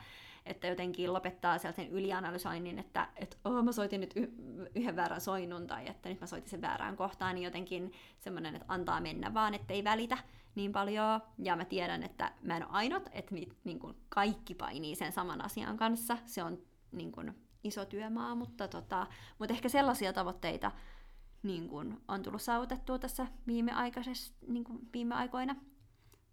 [0.46, 4.14] että jotenkin lopettaa sellaisen ylianalysoinnin, että, että oh, mä soitin nyt
[4.76, 8.66] yhden väärän soinnun tai että nyt mä soitin sen väärään kohtaan, niin jotenkin semmoinen, että
[8.68, 10.18] antaa mennä vaan, ettei välitä
[10.56, 11.22] niin paljon.
[11.38, 15.46] Ja mä tiedän, että mä en ole ainut, että niin kuin kaikki painii sen saman
[15.46, 16.18] asian kanssa.
[16.26, 16.58] Se on
[16.92, 19.08] niin kuin, iso työmaa, mutta, tota,
[19.40, 20.72] mutta ehkä sellaisia tavoitteita
[21.44, 23.72] niin kun on tullut saavutettua tässä viime,
[24.48, 25.56] niin kun viime aikoina.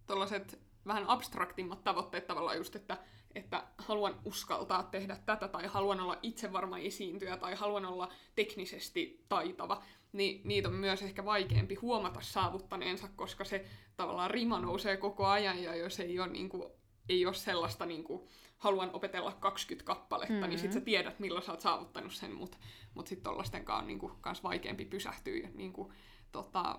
[0.06, 2.98] Tuollaiset vähän abstraktimmat tavoitteet tavallaan just, että,
[3.34, 9.82] että haluan uskaltaa tehdä tätä, tai haluan olla itsevarma esiintyjä, tai haluan olla teknisesti taitava,
[10.12, 13.64] niin niitä on myös ehkä vaikeampi huomata saavuttaneensa, koska se
[13.96, 16.72] tavallaan rima nousee koko ajan, ja jos ei ole, niin kuin,
[17.08, 18.28] ei ole sellaista niin kuin,
[18.64, 20.48] haluan opetella 20 kappaletta, mm-hmm.
[20.48, 22.58] niin sit sä tiedät, milloin sä oot saavuttanut sen, mutta
[22.94, 25.92] mut sitten tollastenkaan on niinku, kans vaikeampi pysähtyä niinku,
[26.32, 26.78] tota,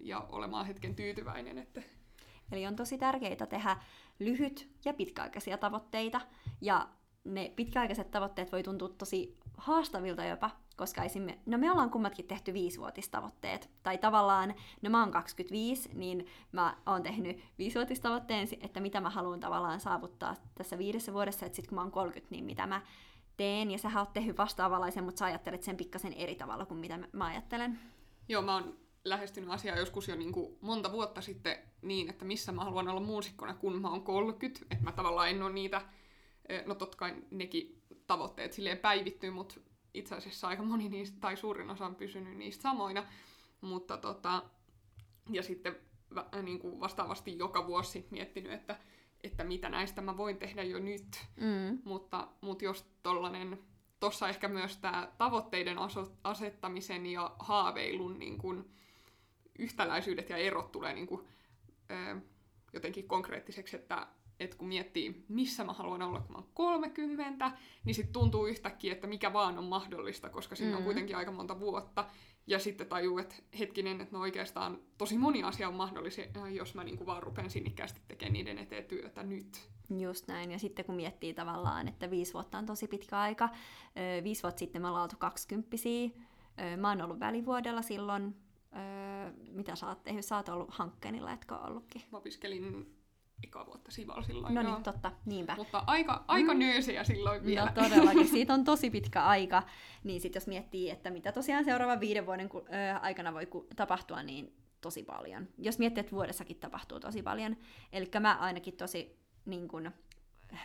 [0.00, 1.58] ja olemaan hetken tyytyväinen.
[1.58, 1.82] Että...
[2.52, 3.76] Eli on tosi tärkeää tehdä
[4.18, 6.20] lyhyt ja pitkäaikaisia tavoitteita,
[6.60, 6.88] ja
[7.24, 12.52] ne pitkäaikaiset tavoitteet voi tuntua tosi haastavilta jopa, koska esimerkiksi, no me ollaan kummatkin tehty
[12.52, 19.10] viisivuotistavoitteet, tai tavallaan, no mä oon 25, niin mä oon tehnyt viisivuotistavoitteen, että mitä mä
[19.10, 22.82] haluan tavallaan saavuttaa tässä viidessä vuodessa, että sit kun mä oon 30, niin mitä mä
[23.36, 26.98] teen, ja sä oot tehnyt vastaavanlaisen, mutta sä ajattelet sen pikkasen eri tavalla kuin mitä
[27.12, 27.78] mä ajattelen.
[28.28, 32.52] Joo, mä oon lähestynyt asiaa joskus jo niin kuin monta vuotta sitten niin, että missä
[32.52, 35.82] mä haluan olla muusikkona, kun mä oon 30, että mä tavallaan en ole niitä,
[36.48, 39.54] eh, no totta kai nekin tavoitteet silleen päivittyy, mutta
[39.94, 43.04] itse asiassa aika moni niistä, tai suurin osa on pysynyt niistä samoina,
[43.60, 44.42] mutta tota,
[45.30, 45.76] ja sitten
[46.18, 48.78] äh, niin kuin vastaavasti joka vuosi miettinyt, että,
[49.24, 51.78] että mitä näistä mä voin tehdä jo nyt, mm.
[51.84, 53.58] mutta, mutta jos tollanen,
[54.00, 55.76] tossa ehkä myös tämä tavoitteiden
[56.24, 58.70] asettamisen ja haaveilun niin kuin,
[59.58, 61.26] yhtäläisyydet ja erot tulee niin kuin,
[61.90, 62.20] ö,
[62.72, 64.06] jotenkin konkreettiseksi, että
[64.40, 67.52] että kun miettii, missä mä haluan olla, kun mä oon 30,
[67.84, 70.78] niin sitten tuntuu yhtäkkiä, että mikä vaan on mahdollista, koska siinä mm.
[70.78, 72.06] on kuitenkin aika monta vuotta.
[72.46, 76.84] Ja sitten tajuu, että hetkinen, että no oikeastaan tosi moni asia on mahdollisia, jos mä
[76.84, 79.68] niinku vaan rupean sinnikkäästi tekemään niiden eteen työtä nyt.
[79.98, 80.50] Just näin.
[80.50, 83.48] Ja sitten kun miettii tavallaan, että viisi vuotta on tosi pitkä aika.
[84.24, 86.10] Viisi vuotta sitten me ollaan oltu kaksikymppisiä.
[86.76, 88.36] Mä oon ollut välivuodella silloin.
[89.50, 90.24] Mitä sä oot tehnyt?
[90.24, 92.02] Sä oot ollut hankkeenilla, etkö ollutkin?
[92.12, 92.96] Mä opiskelin
[93.44, 94.54] eka vuotta Sival silloin.
[94.54, 95.54] No niin, totta, niinpä.
[95.56, 96.60] Mutta aika, aika mm.
[96.60, 97.72] nöösiä silloin vielä.
[97.76, 99.62] No todellakin, siitä on tosi pitkä aika.
[100.04, 102.50] Niin sitten jos miettii, että mitä tosiaan seuraavan viiden vuoden
[103.00, 105.48] aikana voi tapahtua, niin tosi paljon.
[105.58, 107.56] Jos miettii, että vuodessakin tapahtuu tosi paljon.
[107.92, 109.90] Eli mä ainakin tosi, niin kun,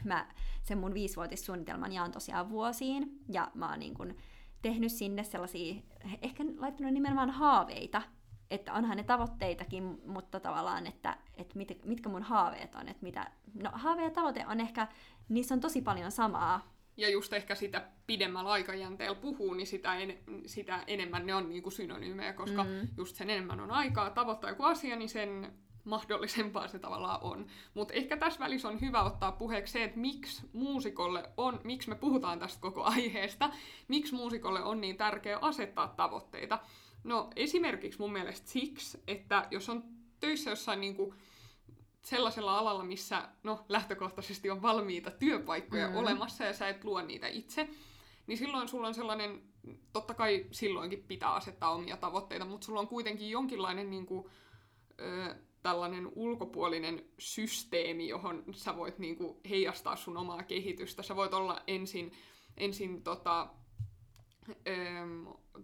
[0.03, 0.27] mä
[0.63, 4.15] sen mun viisivuotissuunnitelman jaan tosiaan vuosiin, ja mä oon niin kun,
[4.61, 5.75] tehnyt sinne sellaisia,
[6.21, 8.01] ehkä laittanut nimenomaan haaveita,
[8.51, 13.31] että onhan ne tavoitteitakin, mutta tavallaan, että, että mit, mitkä mun haaveet on, että mitä,
[13.53, 14.87] no haave ja tavoite on ehkä,
[15.29, 20.17] niissä on tosi paljon samaa, ja just ehkä sitä pidemmällä aikajänteellä puhuu, niin sitä, en,
[20.45, 22.87] sitä enemmän ne on niinku synonyymejä, koska mm.
[22.97, 27.47] just sen enemmän on aikaa tavoittaa joku asia, niin sen mahdollisempaa se tavallaan on.
[27.73, 31.95] Mutta ehkä tässä välissä on hyvä ottaa puheeksi se, että miksi muusikolle on, miksi me
[31.95, 33.49] puhutaan tästä koko aiheesta,
[33.87, 36.59] miksi muusikolle on niin tärkeää asettaa tavoitteita.
[37.03, 39.83] No esimerkiksi mun mielestä siksi, että jos on
[40.19, 41.13] töissä jossain niinku
[42.01, 45.95] sellaisella alalla, missä no, lähtökohtaisesti on valmiita työpaikkoja mm.
[45.95, 47.69] olemassa ja sä et luo niitä itse,
[48.27, 49.41] niin silloin sulla on sellainen,
[49.93, 54.25] totta kai silloinkin pitää asettaa omia tavoitteita, mutta sulla on kuitenkin jonkinlainen niin kuin,
[54.99, 61.03] ö, tällainen ulkopuolinen systeemi, johon sä voit niin kuin, heijastaa sun omaa kehitystä.
[61.03, 62.11] Sä voit olla ensin,
[62.57, 63.47] ensin tota,
[64.49, 64.53] ö,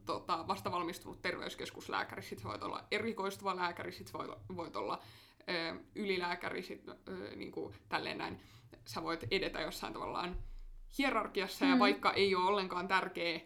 [0.05, 4.99] tota, vastavalmistunut terveyskeskuslääkäri, sit voit olla erikoistuva lääkäri, sit voit, voit olla
[5.95, 6.83] ylilääkäri, sit,
[7.35, 8.39] niin kuin, tälleen näin,
[8.85, 10.37] sä voit edetä jossain tavallaan
[10.97, 11.71] hierarkiassa, mm.
[11.71, 13.39] ja vaikka ei ole ollenkaan tärkeä,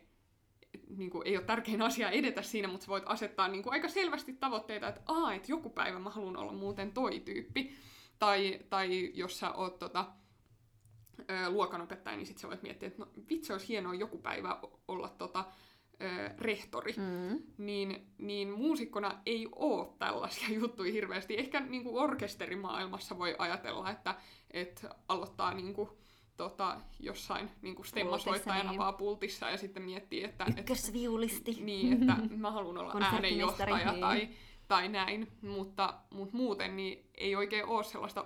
[0.98, 3.88] niin kuin, ei ole tärkein asia edetä siinä, mutta sä voit asettaa niin kuin, aika
[3.88, 7.76] selvästi tavoitteita, että aa, että joku päivä mä haluan olla muuten toi tyyppi.
[8.20, 10.06] Tai, tai jos sä oot tota,
[11.50, 15.46] luokanopettaja, niin sit sä voit miettiä, että no vitsi, olisi hienoa joku päivä olla tota,
[16.02, 17.44] ö, rehtori, mm.
[17.58, 21.38] niin, niin muusikkona ei ole tällaisia juttuja hirveästi.
[21.38, 24.16] Ehkä niin kuin orkesterimaailmassa voi ajatella, että,
[24.52, 25.90] että aloittaa niin kuin,
[26.38, 28.80] tota, jossain niin kuin stemmasoittajana niin.
[28.80, 30.46] vaan pultissa ja sitten miettii, että...
[30.58, 31.52] Ykkösviulisti.
[31.52, 34.02] Et, niin, että mä haluan olla äänenjohtaja niin.
[34.02, 34.30] tai,
[34.68, 38.26] tai näin, mutta, mutta muuten niin ei oikein ole sellaista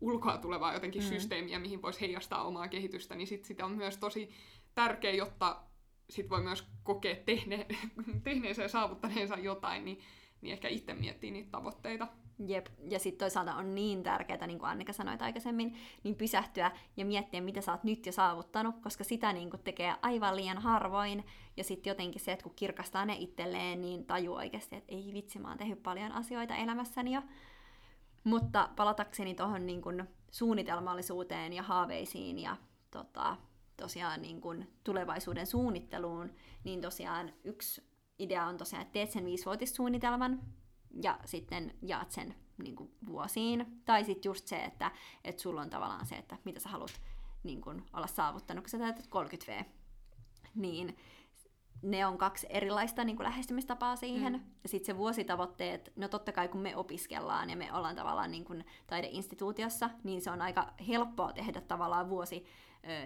[0.00, 1.08] ulkoa tulevaa jotenkin mm.
[1.08, 4.30] systeemiä, mihin voisi heijastaa omaa kehitystä, niin sit sitä on myös tosi
[4.74, 5.62] tärkeä, jotta
[6.10, 7.66] sit voi myös kokea tehne,
[8.24, 9.98] tehneensä ja saavuttaneensa jotain, niin,
[10.40, 12.08] niin ehkä itse miettii niitä tavoitteita.
[12.46, 17.04] Jep, ja sitten toisaalta on niin tärkeää, niin kuin Annika sanoi aikaisemmin, niin pysähtyä ja
[17.04, 21.24] miettiä, mitä sä oot nyt jo saavuttanut, koska sitä niin kuin tekee aivan liian harvoin,
[21.56, 25.38] ja sitten jotenkin se, että kun kirkastaa ne itselleen, niin tajuu oikeasti, että ei vitsi,
[25.38, 27.22] mä oon tehnyt paljon asioita elämässäni jo.
[28.24, 29.82] Mutta palatakseni tuohon niin
[30.30, 32.56] suunnitelmallisuuteen ja haaveisiin ja
[32.90, 33.36] tota,
[33.82, 37.82] tosiaan niin kuin tulevaisuuden suunnitteluun, niin tosiaan yksi
[38.18, 40.40] idea on tosiaan, että teet sen viisivuotissuunnitelman
[41.02, 43.82] ja sitten jaat sen niin kuin vuosiin.
[43.84, 44.90] Tai sitten just se, että,
[45.24, 47.00] että sulla on tavallaan se, että mitä sä haluat
[47.42, 49.64] niin kuin olla saavuttanut, kun sä täytät 30V.
[50.54, 50.96] Niin
[51.82, 54.32] ne on kaksi erilaista niin kuin lähestymistapaa siihen.
[54.32, 54.40] Mm.
[54.62, 58.44] Ja sitten se vuositavoitteet, no totta kai kun me opiskellaan ja me ollaan tavallaan niin
[58.44, 62.44] kuin taideinstituutiossa, niin se on aika helppoa tehdä tavallaan vuosi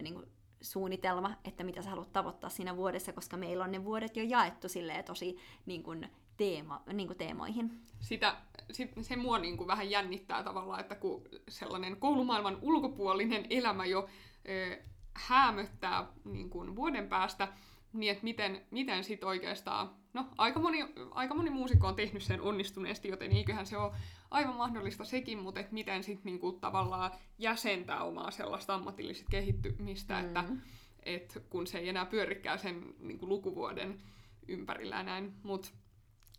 [0.03, 0.27] niin kuin
[0.61, 4.69] suunnitelma, että mitä sä haluat tavoittaa siinä vuodessa, koska meillä on ne vuodet jo jaettu
[4.69, 7.81] silleen tosi niin kuin, teema, niin kuin teemoihin.
[8.01, 8.37] Sitä,
[8.73, 14.09] sit, se mua niin kuin vähän jännittää tavallaan, että kun sellainen koulumaailman ulkopuolinen elämä jo
[14.49, 14.83] ö,
[15.15, 17.49] häämöttää niin kuin vuoden päästä,
[17.93, 20.79] niin että miten, miten sit oikeastaan, no aika moni,
[21.11, 23.93] aika moni muusikko on tehnyt sen onnistuneesti, joten eiköhän se ole
[24.31, 30.29] aivan mahdollista sekin, mutta että miten sitten niinku tavallaan jäsentää omaa sellaista ammatillista kehittymistä, mm.
[30.29, 30.45] että
[31.03, 34.03] et kun se ei enää pyörikään sen niinku lukuvuoden
[34.49, 35.35] ympärillä näin.
[35.43, 35.69] Mutta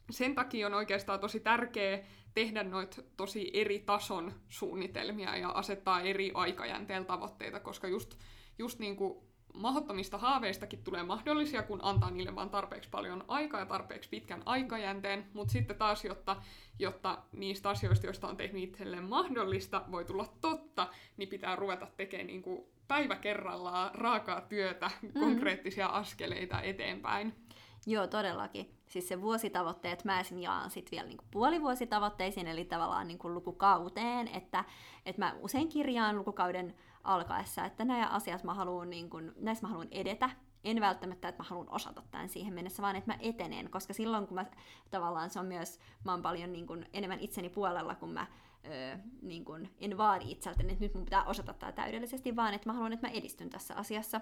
[0.10, 2.00] sen takia on oikeastaan tosi tärkeää
[2.34, 8.16] tehdä noita tosi eri tason suunnitelmia ja asettaa eri aikajänteellä tavoitteita, koska just,
[8.58, 13.66] just niin kuin mahdottomista haaveistakin tulee mahdollisia, kun antaa niille vaan tarpeeksi paljon aikaa ja
[13.66, 16.36] tarpeeksi pitkän aikajänteen, mutta sitten taas, jotta,
[16.80, 22.28] jotta niistä asioista, joista on tehnyt itselleen mahdollista, voi tulla totta, niin pitää ruveta tekemään
[22.28, 25.20] niin kuin päivä kerrallaan raakaa työtä, mm-hmm.
[25.20, 27.34] konkreettisia askeleita eteenpäin.
[27.86, 28.74] Joo, todellakin.
[28.88, 30.40] Siis se vuositavoitteet mä esim.
[30.40, 34.64] jaan sitten vielä niinku puolivuositavoitteisiin, eli tavallaan niinku lukukauteen, että,
[35.06, 36.76] että mä usein kirjaan lukukauden
[37.08, 40.30] alkaessa, että nämä asiat mä haluan, niin kun, näissä mä haluan edetä,
[40.64, 44.28] en välttämättä, että mä haluan osata tämän siihen mennessä, vaan että mä etenen, koska silloin
[44.28, 44.46] kun mä
[44.90, 48.28] tavallaan se on myös, mä oon paljon niin kun, enemmän itseni puolella, kun mä
[48.66, 52.70] öö, niin kun, en vaadi itseltä, että nyt mun pitää osata tämä täydellisesti, vaan että
[52.70, 54.22] mä haluan, että mä edistyn tässä asiassa.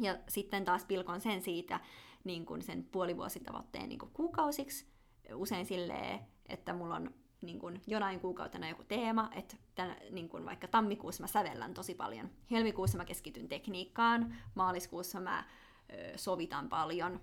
[0.00, 1.80] Ja sitten taas pilkon sen siitä
[2.24, 4.86] niin kun sen puolivuositavoitteen niin kun kuukausiksi,
[5.34, 10.46] usein silleen, että mulla on niin kuin jonain kuukautena joku teema, että tämän, niin kuin
[10.46, 15.44] vaikka tammikuussa mä sävellän tosi paljon, helmikuussa mä keskityn tekniikkaan, maaliskuussa mä
[15.92, 17.20] ö, sovitan paljon,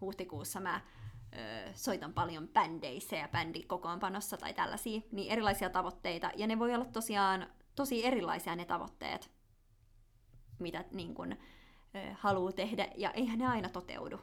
[0.00, 0.80] huhtikuussa mä
[1.36, 6.84] ö, soitan paljon bändeissä ja bändikokoonpanossa tai tällaisia, niin erilaisia tavoitteita, ja ne voi olla
[6.84, 9.30] tosiaan tosi erilaisia ne tavoitteet,
[10.58, 11.38] mitä niin kuin,
[12.14, 14.20] haluaa tehdä, ja eihän ne aina toteudu.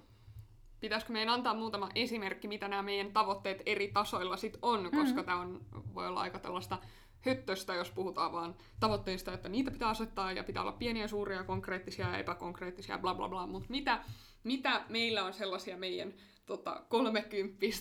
[0.86, 5.00] Pitäisikö meidän antaa muutama esimerkki, mitä nämä meidän tavoitteet eri tasoilla sit on, mm-hmm.
[5.00, 6.78] koska tämä on, voi olla aika tällaista
[7.21, 12.10] höttöstä, jos puhutaan vaan tavoitteista, että niitä pitää asettaa ja pitää olla pieniä, suuria, konkreettisia
[12.10, 14.04] ja epäkonkreettisia, bla bla bla, mutta mitä,
[14.43, 16.13] mitä meillä on sellaisia meidän
[16.45, 16.84] tota,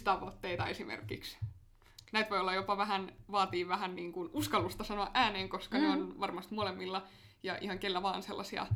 [0.05, 1.39] tavoitteita esimerkiksi?
[2.13, 5.85] Näitä voi olla jopa vähän, vaatii vähän niin kuin uskallusta sanoa ääneen, koska mm.
[5.85, 7.03] ne on varmasti molemmilla
[7.43, 8.67] ja ihan kellä vaan sellaisia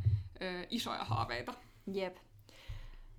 [0.42, 1.54] ö, isoja haaveita.
[1.92, 2.16] Jep.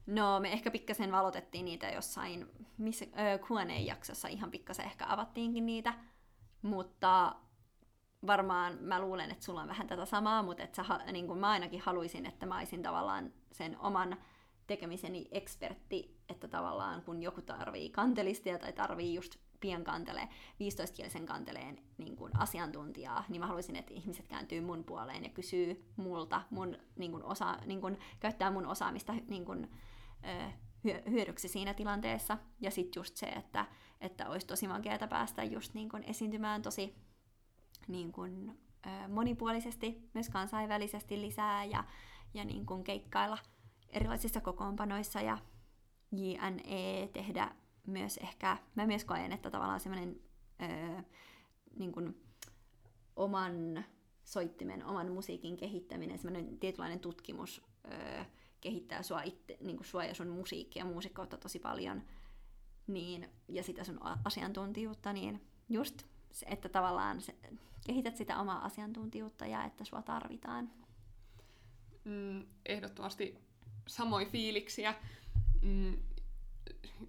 [0.09, 3.05] No, me ehkä pikkasen valotettiin niitä jossain missä,
[3.47, 5.93] Q&A-jaksossa, ihan pikkasen ehkä avattiinkin niitä,
[6.61, 7.35] mutta
[8.27, 11.49] varmaan mä luulen, että sulla on vähän tätä samaa, mutta että sä, niin kuin mä
[11.49, 14.17] ainakin haluaisin, että mä olisin tavallaan sen oman
[14.67, 22.15] tekemiseni ekspertti, että tavallaan kun joku tarvii kantelistia tai tarvii just pienkantelee, 15-kielisen kanteleen niin
[22.15, 27.11] kuin asiantuntijaa, niin mä haluaisin, että ihmiset kääntyy mun puoleen ja kysyy multa, mun, niin
[27.11, 29.69] kuin osa, niin kuin, käyttää mun osaamista niin kuin,
[31.09, 32.37] hyödyksi siinä tilanteessa.
[32.61, 33.65] Ja sitten just se, että,
[34.01, 36.95] että olisi tosi makeata päästä just niin kuin esiintymään tosi
[37.87, 38.59] niin kuin,
[39.07, 41.83] monipuolisesti, myös kansainvälisesti lisää ja,
[42.33, 43.37] ja niin kuin keikkailla
[43.89, 45.37] erilaisissa kokoonpanoissa ja
[46.11, 47.55] JNE tehdä
[47.87, 50.19] myös ehkä, mä myös koen, että tavallaan semmoinen
[51.79, 52.21] niin kuin
[53.15, 53.85] oman
[54.23, 57.61] soittimen, oman musiikin kehittäminen, semmoinen tietynlainen tutkimus
[58.61, 62.03] kehittää sua, itse, niin kuin sua ja sun musiikkia, muusikkoutta tosi paljon,
[62.87, 67.35] niin, ja sitä sun asiantuntijuutta, niin just se, että tavallaan se,
[67.87, 70.69] kehität sitä omaa asiantuntijuutta ja että sua tarvitaan.
[72.03, 73.37] Mm, ehdottomasti
[73.87, 74.95] samoin fiiliksiä.
[75.61, 75.97] Mm,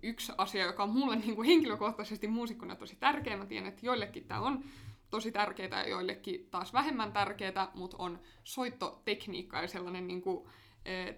[0.03, 3.37] yksi asia, joka on mulle niin kuin henkilökohtaisesti muusikkona tosi tärkeä.
[3.37, 4.65] Mä tiedän, että joillekin tämä on
[5.11, 10.49] tosi tärkeää ja joillekin taas vähemmän tärkeää, mutta on soittotekniikka ja sellainen niin kuin,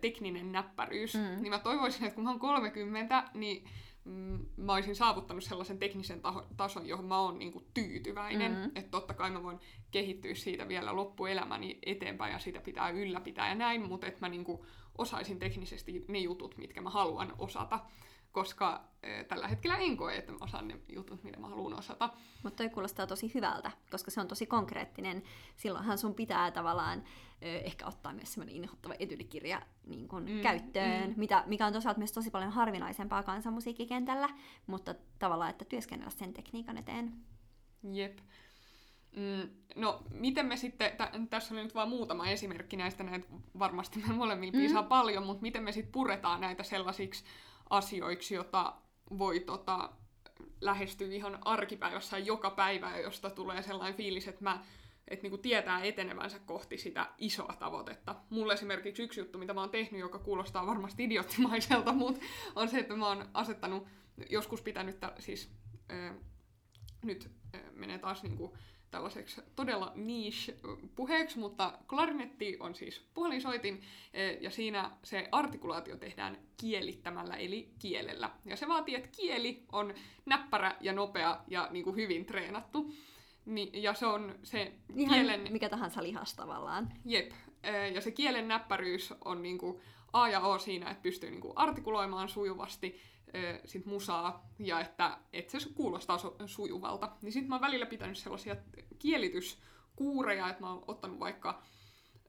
[0.01, 1.15] tekninen näppäryys.
[1.15, 1.43] Mm.
[1.43, 3.65] Niin mä toivoisin, että kun mä oon 30, niin
[4.05, 8.53] mm, mä olisin saavuttanut sellaisen teknisen taho, tason, johon mä oon niin tyytyväinen.
[8.53, 8.65] Mm.
[8.65, 9.59] Että totta kai mä voin
[9.91, 14.45] kehittyä siitä vielä loppuelämäni eteenpäin ja sitä pitää ylläpitää ja näin, mutta että mä niin
[14.45, 14.61] kuin,
[14.99, 17.81] osaisin teknisesti ne jutut, mitkä mä haluan osata
[18.33, 22.11] koska e, tällä hetkellä en koe, että mä osaan ne jutut, mitä mä haluan osata.
[22.43, 25.23] Mutta toi kuulostaa tosi hyvältä, koska se on tosi konkreettinen.
[25.57, 27.05] Silloinhan sun pitää tavallaan
[27.43, 31.15] ehkä ottaa myös semmoinen inhottava etylikirja niin kun mm, käyttöön, mm.
[31.17, 34.29] Mitä, mikä on toisaalta myös tosi paljon harvinaisempaa kansanmusiikkikentällä,
[34.67, 37.13] mutta tavallaan, että työskennellä sen tekniikan eteen.
[37.93, 38.19] Jep.
[39.17, 43.27] Mm, no, miten me sitten, t- tässä oli nyt vain muutama esimerkki näistä, näitä
[43.59, 44.89] varmasti me molemmilla mm.
[44.89, 47.25] paljon, mutta miten me sitten puretaan näitä sellaisiksi
[47.73, 48.75] asioiksi, jota
[49.19, 49.91] voi tota,
[50.61, 54.65] lähestyä ihan arkipäivässä joka päivä, josta tulee sellainen fiilis, että mä
[55.09, 58.15] että niinku tietää etenevänsä kohti sitä isoa tavoitetta.
[58.31, 62.79] Mulle esimerkiksi yksi juttu, mitä mä oon tehnyt, joka kuulostaa varmasti idioottimaiselta, mutta on se,
[62.79, 63.87] että mä oon asettanut,
[64.31, 65.53] joskus pitänyt, siis
[65.89, 66.15] ää,
[67.05, 68.57] nyt ää, menee taas niinku
[68.93, 77.37] tällaiseksi todella niche-puheeksi, mutta klarinetti on siis puhelinsoitin, e, ja siinä se artikulaatio tehdään kielittämällä,
[77.37, 78.31] eli kielellä.
[78.45, 79.95] Ja se vaatii, että kieli on
[80.27, 82.93] näppärä ja nopea ja niin kuin hyvin treenattu.
[83.45, 85.53] Ni, ja se on se Ihan kielen...
[85.53, 86.93] mikä tahansa lihas tavallaan.
[87.05, 87.33] Jep.
[87.63, 89.81] E, ja se kielen näppäryys on niin kuin
[90.13, 93.01] A ja O siinä, että pystyy niin kuin artikuloimaan sujuvasti,
[93.65, 97.17] sit musaa ja että, että se kuulostaa su- sujuvalta.
[97.23, 98.57] Niin sitten mä oon välillä pitänyt sellaisia
[98.99, 101.63] kielityskuureja, että mä oon ottanut vaikka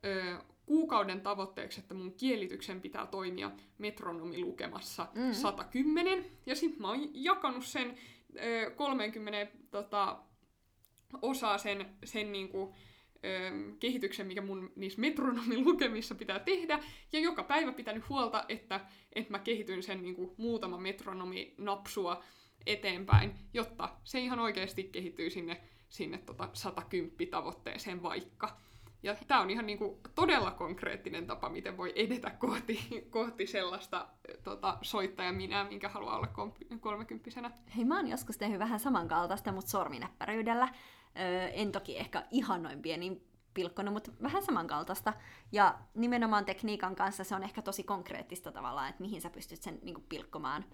[0.04, 5.32] ö, kuukauden tavoitteeksi, että mun kielityksen pitää toimia metronomilukemassa mm.
[5.32, 6.24] 110.
[6.46, 7.98] Ja sitten mä oon jakanut sen
[8.36, 10.18] ö, 30 tota,
[11.22, 12.74] osaa sen, sen niinku,
[13.80, 16.78] kehityksen, mikä mun niissä metronomin lukemissa pitää tehdä,
[17.12, 18.80] ja joka päivä pitänyt huolta, että,
[19.12, 22.22] että mä kehityn sen niin kuin, muutama metronomi napsua
[22.66, 28.56] eteenpäin, jotta se ihan oikeasti kehittyy sinne, sinne tota 110 tavoitteeseen vaikka.
[29.02, 34.08] Ja tämä on ihan niinku todella konkreettinen tapa, miten voi edetä kohti, kohti sellaista
[34.42, 36.28] tota, soittaja minä, minkä haluaa olla
[36.80, 37.50] kolmekymppisenä.
[37.76, 40.68] Hei, mä oon joskus tehnyt vähän samankaltaista, mutta sorminäppäryydellä.
[41.20, 43.22] Öö, en toki ehkä ihan noin pieni
[43.54, 45.12] pilkkonut, mutta vähän samankaltaista.
[45.52, 49.78] Ja nimenomaan tekniikan kanssa se on ehkä tosi konkreettista tavallaan, että mihin sä pystyt sen
[49.82, 50.64] niin kuin, pilkkomaan,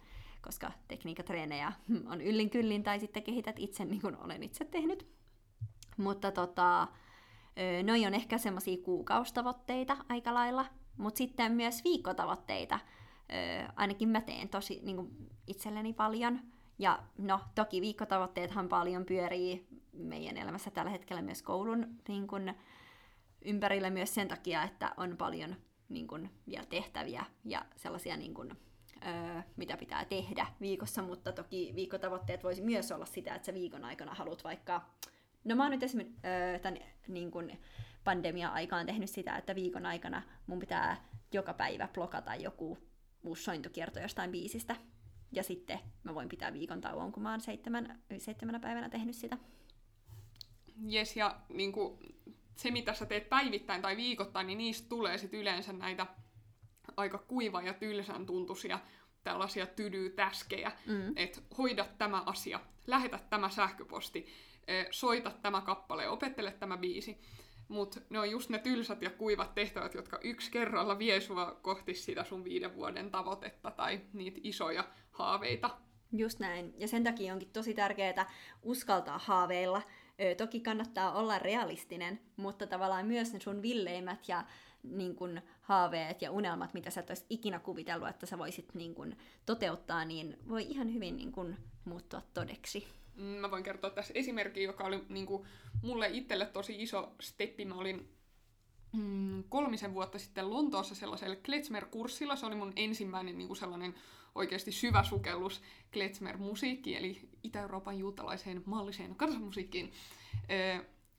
[0.43, 1.72] koska tekniikatreenejä
[2.07, 5.07] on yllin kyllin tai sitten kehität itse niin kuin olen itse tehnyt.
[5.97, 6.88] Mutta tota,
[7.84, 10.66] noi on ehkä semmoisia kuukaustavoitteita aika lailla,
[10.97, 12.80] mutta sitten myös viikkotavoitteita.
[13.76, 16.41] Ainakin mä teen tosi niin kuin itselleni paljon.
[16.78, 19.68] Ja no, toki viikkotavoitteethan paljon pyörii
[20.03, 22.55] meidän elämässä tällä hetkellä myös koulun niin kun,
[23.44, 25.57] ympärillä myös sen takia, että on paljon
[25.88, 28.57] niin kun, vielä tehtäviä ja sellaisia, niin kun,
[29.07, 33.84] öö, mitä pitää tehdä viikossa, mutta toki viikkotavoitteet voisi myös olla sitä, että sä viikon
[33.84, 34.82] aikana haluat vaikka...
[35.44, 37.51] No mä oon nyt esimerkiksi öö, tämän niin kun,
[38.05, 40.96] pandemia-aikaan tehnyt sitä, että viikon aikana mun pitää
[41.32, 42.78] joka päivä blokata joku
[43.22, 44.76] uusi sointokierto jostain biisistä.
[45.32, 49.38] Ja sitten mä voin pitää viikon tauon, kun mä oon seitsemän, seitsemänä päivänä tehnyt sitä.
[50.87, 51.99] Jes, ja niin kuin,
[52.57, 56.07] se mitä sä teet päivittäin tai viikoittain, niin niistä tulee sitten yleensä näitä
[56.97, 58.79] aika kuiva ja tylsän tuntuisia
[59.25, 61.12] tällaisia tydy-täskejä, mm.
[61.16, 64.27] että hoida tämä asia, lähetä tämä sähköposti,
[64.91, 67.21] soita tämä kappale, opettele tämä biisi.
[67.68, 71.95] Mutta ne on just ne tylsät ja kuivat tehtävät, jotka yksi kerralla vie sua kohti
[71.95, 75.79] sitä sun viiden vuoden tavoitetta tai niitä isoja haaveita.
[76.12, 76.75] Just näin.
[76.79, 78.31] Ja sen takia onkin tosi tärkeää
[78.62, 79.83] uskaltaa haaveilla.
[80.21, 84.45] Ö, toki kannattaa olla realistinen, mutta tavallaan myös ne sun villeimmät ja
[84.83, 88.95] niin kun, haaveet ja unelmat, mitä sä et olisi ikinä kuvitellut, että sä voisit niin
[88.95, 89.16] kun,
[89.47, 92.87] toteuttaa, niin voi ihan hyvin niin kun, muuttua todeksi.
[93.14, 95.47] Mm, mä voin kertoa tässä esimerkki, joka oli niin kuin,
[95.83, 97.64] mulle itselle tosi iso steppi.
[97.64, 98.09] Mä olin
[98.93, 102.37] mm, kolmisen vuotta sitten Lontoossa sellaisella Klezmer-kurssilla.
[102.37, 103.95] Se oli mun ensimmäinen niin sellainen
[104.35, 105.62] oikeasti syvä sukellus
[105.93, 109.93] Klezmer-musiikkiin, eli Itä-Euroopan juutalaiseen malliseen kansanmusiikkiin.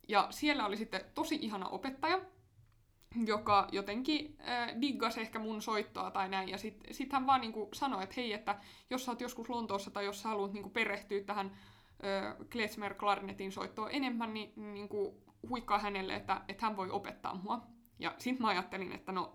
[0.08, 2.20] Ja siellä oli sitten tosi ihana opettaja,
[3.26, 7.68] joka jotenkin äh, diggasi ehkä mun soittoa tai näin, ja sitten sit hän vaan niinku
[7.74, 8.58] sanoi, että hei, että
[8.90, 11.56] jos sä oot joskus Lontoossa tai jos sä haluat niinku perehtyä tähän
[12.52, 15.16] Klezmer klarinetin soittoa enemmän, niin, niin kuin
[15.48, 17.60] huikkaa hänelle, että, että hän voi opettaa mua.
[17.98, 19.32] Ja sitten mä ajattelin, että no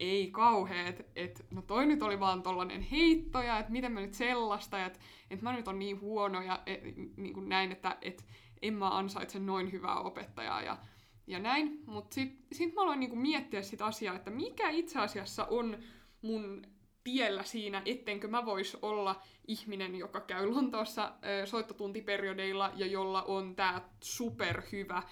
[0.00, 4.14] ei kauheet, että no toi nyt oli vaan tollanen heitto ja että miten mä nyt
[4.14, 4.98] sellaista, että
[5.30, 6.80] että mä nyt on niin huono ja et,
[7.16, 8.24] niin kuin näin, että että
[8.62, 10.78] en mä ansaitse noin hyvää opettajaa ja,
[11.26, 11.82] ja näin.
[11.86, 15.78] Mutta sitten sit mä aloin kuin miettiä sitä asiaa, että mikä itse asiassa on
[16.22, 16.62] mun
[17.04, 21.12] tiellä siinä, ettenkö mä vois olla ihminen, joka käy Lontoossa
[21.44, 25.02] soittotuntiperiodeilla ja jolla on tää superhyvä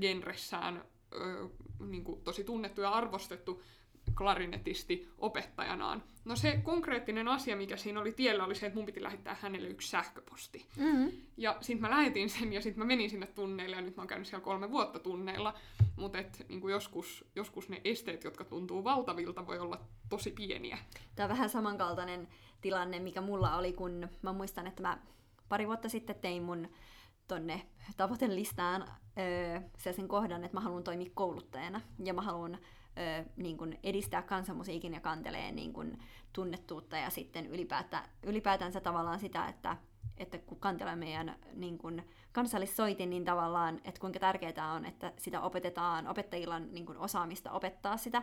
[0.00, 0.84] genressään
[1.80, 3.62] niin kuin tosi tunnettu ja arvostettu
[4.14, 6.02] klarinetisti opettajanaan.
[6.24, 9.68] No se konkreettinen asia, mikä siinä oli tiellä, oli se, että mun piti lähettää hänelle
[9.68, 10.66] yksi sähköposti.
[10.76, 11.12] Mm-hmm.
[11.36, 14.08] Ja sitten mä lähetin sen ja sitten mä menin sinne tunneille ja nyt mä oon
[14.08, 15.54] käynyt siellä kolme vuotta tunneilla.
[15.96, 20.78] Mutta niin joskus, joskus ne esteet, jotka tuntuu valtavilta, voi olla tosi pieniä.
[21.14, 22.28] Tämä on vähän samankaltainen
[22.60, 24.98] tilanne, mikä mulla oli, kun mä muistan, että mä
[25.48, 26.68] pari vuotta sitten tein mun
[27.28, 27.62] tonne
[27.96, 28.84] tavoitelistaan
[29.18, 29.60] öö,
[29.92, 32.58] sen kohdan, että mä haluan toimia kouluttajana ja mä haluan
[32.98, 35.98] ö, niin kuin edistää kansanmusiikin ja kantelee niin kuin
[36.32, 39.76] tunnettuutta ja sitten ylipäätä, ylipäätänsä tavallaan sitä, että,
[40.16, 45.40] että kun kantelee meidän niin kuin kansallissoitin, niin tavallaan, että kuinka tärkeää on, että sitä
[45.40, 48.22] opetetaan, opettajilla on niin kuin osaamista opettaa sitä.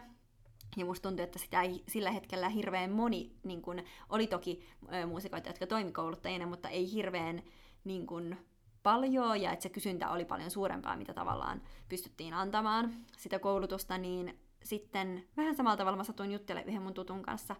[0.77, 5.05] Ja musta tuntuu, että sitä ei sillä hetkellä hirveän moni, niin kun, oli toki ö,
[5.05, 7.43] muusikoita, jotka toimi kouluttajina, mutta ei hirveän
[7.83, 8.35] niin kun,
[8.83, 14.39] paljon, ja että se kysyntä oli paljon suurempaa, mitä tavallaan pystyttiin antamaan sitä koulutusta, niin
[14.63, 17.55] sitten vähän samalla tavalla mä satuin juttelemaan yhden mun tutun kanssa,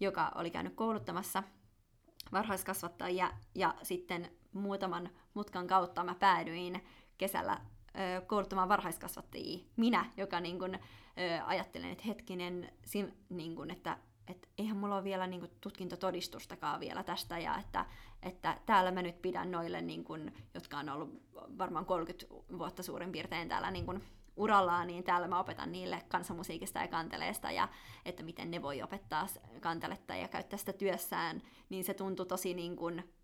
[0.00, 1.42] joka oli käynyt kouluttamassa
[2.32, 6.84] varhaiskasvattajia, ja sitten muutaman mutkan kautta mä päädyin
[7.18, 9.64] kesällä ö, kouluttamaan varhaiskasvattajia.
[9.76, 10.78] Minä, joka niin kun, ö,
[11.44, 16.80] ajattelen, että hetkinen, sin, niin kun, että et eihän mulla ole vielä niin kun, tutkintotodistustakaan
[16.80, 17.86] vielä tästä, ja että,
[18.22, 21.22] että täällä mä nyt pidän noille, niin kun, jotka on ollut
[21.58, 22.26] varmaan 30
[22.58, 24.02] vuotta suurin piirtein täällä niin kun,
[24.36, 27.68] urallaan, niin täällä mä opetan niille kansanmusiikista ja kanteleesta ja
[28.04, 29.26] että miten ne voi opettaa
[29.60, 33.14] kanteletta ja käyttää sitä työssään, niin se tuntui tosi niin kuin,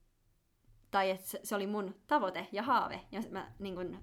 [0.90, 3.98] tai että se oli mun tavoite ja haave, ja mä niin kuin,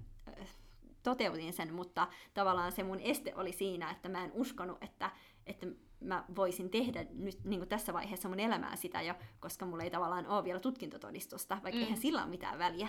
[1.03, 5.11] toteutin sen, mutta tavallaan se mun este oli siinä, että mä en uskonut, että,
[5.47, 5.67] että
[5.99, 9.91] mä voisin tehdä nyt niin kuin tässä vaiheessa mun elämää sitä jo, koska mulla ei
[9.91, 11.83] tavallaan ole vielä tutkintotodistusta, vaikka mm.
[11.83, 12.87] eihän sillä ole mitään väliä.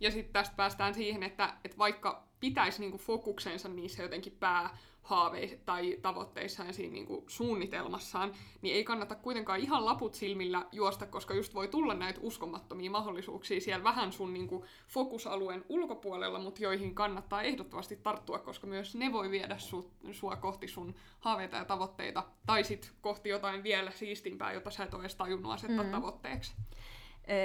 [0.00, 5.98] Ja sitten tästä päästään siihen, että, että vaikka pitäisi niinku fokuksensa niissä jotenkin päähaaveissa tai
[6.02, 8.32] tavoitteissa ja siinä niinku suunnitelmassaan,
[8.62, 13.60] niin ei kannata kuitenkaan ihan laput silmillä juosta, koska just voi tulla näitä uskomattomia mahdollisuuksia
[13.60, 19.30] siellä vähän sun niinku fokusalueen ulkopuolella, mutta joihin kannattaa ehdottomasti tarttua, koska myös ne voi
[19.30, 24.70] viedä su, sua kohti sun haaveita ja tavoitteita, tai sitten kohti jotain vielä siistimpää, jota
[24.70, 25.90] sä et ole edes tajunnut asettaa mm.
[25.90, 26.52] tavoitteeksi.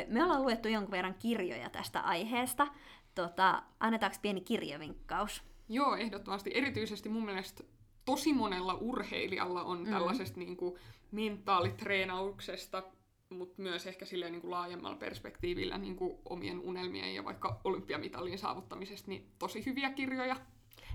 [0.07, 2.67] Me ollaan luettu jonkun verran kirjoja tästä aiheesta.
[3.15, 5.43] Tota, annetaanko pieni kirjavinkkaus?
[5.69, 6.51] Joo, ehdottomasti.
[6.53, 7.63] Erityisesti mun mielestä
[8.05, 9.89] tosi monella urheilijalla on mm.
[9.89, 10.75] tällaisesta niin kuin,
[11.11, 12.84] mentaalitreenauksesta,
[13.29, 18.39] mutta myös ehkä silleen niin kuin laajemmalla perspektiivillä niin kuin omien unelmien ja vaikka olympiamitalin
[18.39, 20.36] saavuttamisesta, niin tosi hyviä kirjoja.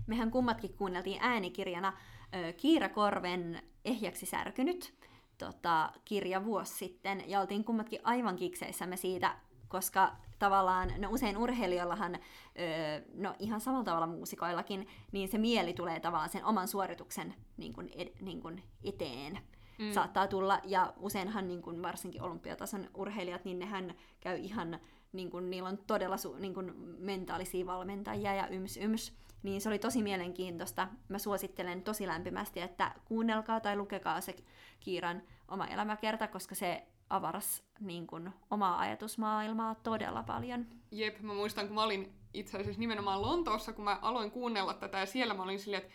[0.06, 1.92] Mehän kummatkin kuunneltiin äänikirjana
[2.34, 4.97] ö, Kiira Korven Ehjäksi särkynyt
[5.38, 9.36] tota, kirja vuosi sitten, ja oltiin kummatkin aivan kikseissämme siitä,
[9.68, 16.00] koska tavallaan, no usein urheilijoillahan, öö, no ihan samalla tavalla muusikoillakin, niin se mieli tulee
[16.00, 19.38] tavallaan sen oman suorituksen niin kuin ed, niin kuin eteen.
[19.78, 19.92] Mm.
[19.92, 24.78] Saattaa tulla, ja useinhan niin kuin varsinkin olympiatason urheilijat, niin nehän käy ihan,
[25.12, 29.12] niin kuin, niillä on todella su, niin kuin mentaalisia valmentajia ja yms yms.
[29.42, 30.88] Niin se oli tosi mielenkiintoista.
[31.08, 34.36] Mä suosittelen tosi lämpimästi, että kuunnelkaa tai lukekaa se
[34.80, 40.66] Kiiran oma elämäkerta, koska se avaras niin kuin, omaa ajatusmaailmaa todella paljon.
[40.90, 44.98] Jep, mä muistan, kun mä olin itse asiassa nimenomaan Lontoossa, kun mä aloin kuunnella tätä,
[44.98, 45.94] ja siellä mä olin silleen, että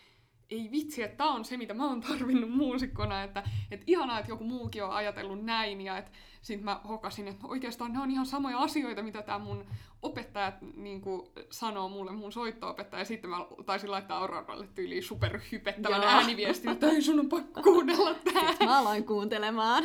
[0.53, 4.31] ei vitsi, että tämä on se, mitä mä oon tarvinnut muusikkona, että, että ihanaa, että
[4.31, 8.25] joku muukin on ajatellut näin, ja että sitten mä hokasin, että oikeastaan ne on ihan
[8.25, 9.65] samoja asioita, mitä tämä mun
[10.01, 16.03] opettaja niin kuin, sanoo mulle, mun soitto-opettaja, ja sitten mä taisin laittaa Auroralle tyyliin superhypettävän
[16.03, 18.47] ääniviestin, että ei sun on pakko kuunnella tää.
[18.47, 19.83] Sitten mä aloin kuuntelemaan.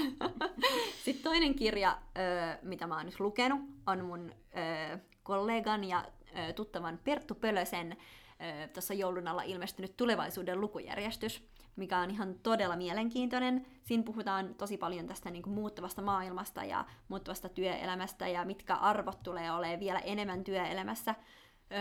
[1.04, 1.98] Sitten toinen kirja,
[2.62, 4.32] mitä mä oon nyt lukenut, on mun
[5.22, 6.04] kollegan ja
[6.54, 7.96] tuttavan Perttu Pölösen
[8.72, 13.66] tuossa joulun alla ilmestynyt tulevaisuuden lukujärjestys, mikä on ihan todella mielenkiintoinen.
[13.84, 19.22] Siinä puhutaan tosi paljon tästä niin kuin muuttuvasta maailmasta ja muuttuvasta työelämästä ja mitkä arvot
[19.22, 21.14] tulee olemaan vielä enemmän työelämässä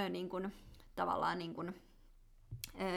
[0.09, 0.53] niin kuin,
[0.95, 1.81] tavallaan niin kuin,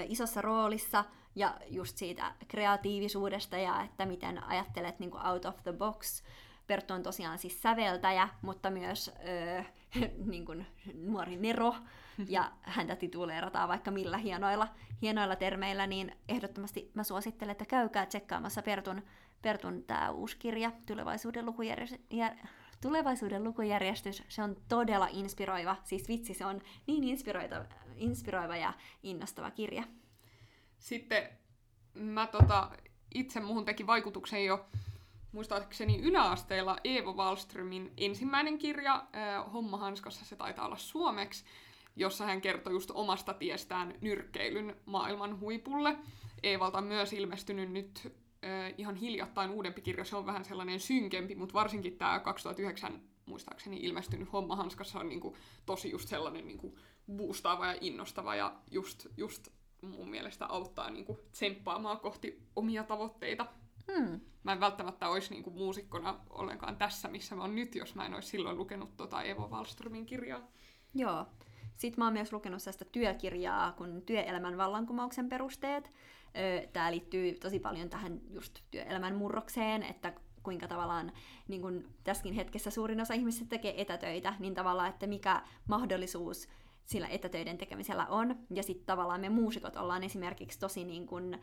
[0.09, 1.05] isossa roolissa
[1.35, 6.23] ja just siitä kreatiivisuudesta ja että miten ajattelet niin kuin out of the box.
[6.67, 9.63] Perttu on tosiaan siis säveltäjä, mutta myös öö,
[10.33, 11.75] niin kuin nuori Nero,
[12.29, 14.69] ja häntä tituleerataan vaikka millä hienoilla,
[15.03, 19.03] hienoilla termeillä, niin ehdottomasti mä suosittelen, että käykää tsekkaamassa Pertun,
[19.43, 22.01] Pertun tämä uusi kirja, Tulevaisuuden lukujärjestys,
[22.81, 27.65] Tulevaisuuden lukujärjestys, se on todella inspiroiva, siis vitsi, se on niin inspiroiva,
[27.97, 29.83] inspiroiva ja innostava kirja.
[30.79, 31.29] Sitten
[31.95, 32.71] mä tota,
[33.15, 34.67] itse muhun teki vaikutuksen jo
[35.33, 41.45] muistaakseni yläasteella Eevo Wallströmin ensimmäinen kirja, äh, Homma hanskassa se taitaa olla suomeksi,
[41.97, 45.97] jossa hän kertoi just omasta tiestään nyrkkeilyn maailman huipulle.
[46.43, 51.35] Eevalta on myös ilmestynyt nyt äh, ihan hiljattain uudempi kirja, se on vähän sellainen synkempi,
[51.35, 55.37] mutta varsinkin tämä 2009 muistaakseni ilmestynyt Homma hanskassa on niinku
[55.67, 56.79] tosi just sellainen niinku
[57.17, 59.49] boostaava ja innostava ja just, just
[59.83, 63.47] mun mielestä auttaa niinku tsemppaamaan kohti omia tavoitteita.
[63.93, 64.21] Hmm.
[64.43, 68.15] Mä en välttämättä olisi niinku muusikkona ollenkaan tässä, missä mä oon nyt, jos mä en
[68.15, 70.49] olisi silloin lukenut tota Evo Wallströmin kirjaa.
[70.95, 71.27] Joo.
[71.81, 75.93] Sitten mä oon myös lukenut sellaista työkirjaa kuin Työelämän vallankumouksen perusteet.
[76.73, 80.13] Tämä liittyy tosi paljon tähän just työelämän murrokseen, että
[80.43, 81.13] kuinka tavallaan
[81.49, 86.49] niin kun tässäkin hetkessä suurin osa ihmisistä tekee etätöitä, niin tavallaan, että mikä mahdollisuus
[86.85, 88.37] sillä etätöiden tekemisellä on.
[88.51, 91.39] Ja sitten tavallaan me muusikot ollaan esimerkiksi tosi niin kun,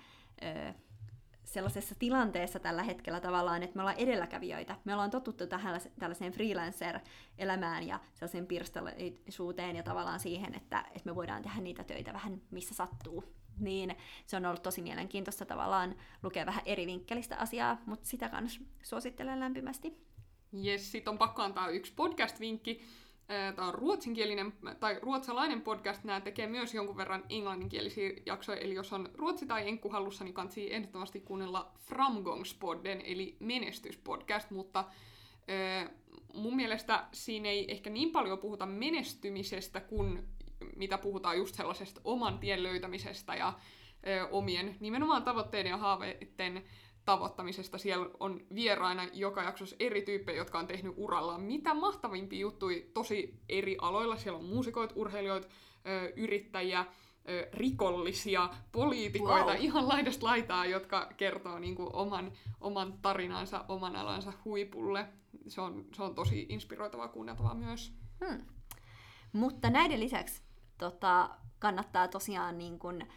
[1.48, 4.76] sellaisessa tilanteessa tällä hetkellä tavallaan, että me ollaan edelläkävijöitä.
[4.86, 11.16] Me ollaan totuttu tähän, tällaiseen freelancer-elämään ja sellaiseen pirstaleisuuteen ja tavallaan siihen, että, että me
[11.16, 13.24] voidaan tehdä niitä töitä vähän missä sattuu.
[13.60, 13.96] Niin
[14.26, 19.40] se on ollut tosi mielenkiintoista tavallaan lukea vähän eri vinkkelistä asiaa, mutta sitä kanssa suosittelen
[19.40, 20.08] lämpimästi.
[20.52, 22.82] Jes, sitten on pakko antaa yksi podcast-vinkki
[23.56, 26.04] Tämä on ruotsinkielinen tai ruotsalainen podcast.
[26.04, 30.34] Nämä tekee myös jonkun verran englanninkielisiä jaksoja, eli jos on ruotsi tai enkku hallussa, niin
[30.34, 34.86] kannattaa ehdottomasti kuunnella Framgångspodden, eli menestyspodcast, mutta
[36.34, 40.28] mun mielestä siinä ei ehkä niin paljon puhuta menestymisestä kuin
[40.76, 43.54] mitä puhutaan just sellaisesta oman tien löytämisestä ja
[44.32, 46.64] omien nimenomaan tavoitteiden ja haaveiden
[47.08, 47.78] tavoittamisesta.
[47.78, 53.40] Siellä on vieraina joka jaksossa eri tyyppejä, jotka on tehnyt urallaan mitä mahtavimpia juttuja tosi
[53.50, 54.18] eri aloilla.
[54.18, 55.48] Siellä on muusikoit, urheilijoita,
[56.16, 56.86] yrittäjiä,
[57.54, 59.56] rikollisia, poliitikoita, wow.
[59.60, 62.32] ihan laidasta laitaa, jotka kertoo niin kuin oman,
[62.62, 65.06] oman tarinansa, oman alansa huipulle.
[65.48, 67.94] Se on, se on tosi inspiroitavaa kuunneltavaa myös.
[68.26, 68.46] Hmm.
[69.34, 70.42] Mutta näiden lisäksi
[70.78, 71.30] tota,
[71.60, 73.08] kannattaa tosiaan niin kuin,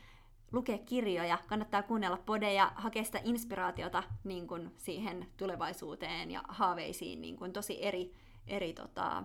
[0.53, 7.37] lukea kirjoja, kannattaa kuunnella podeja, hakea sitä inspiraatiota niin kuin siihen tulevaisuuteen ja haaveisiin niin
[7.37, 8.13] kuin tosi eri,
[8.47, 9.25] eri tota,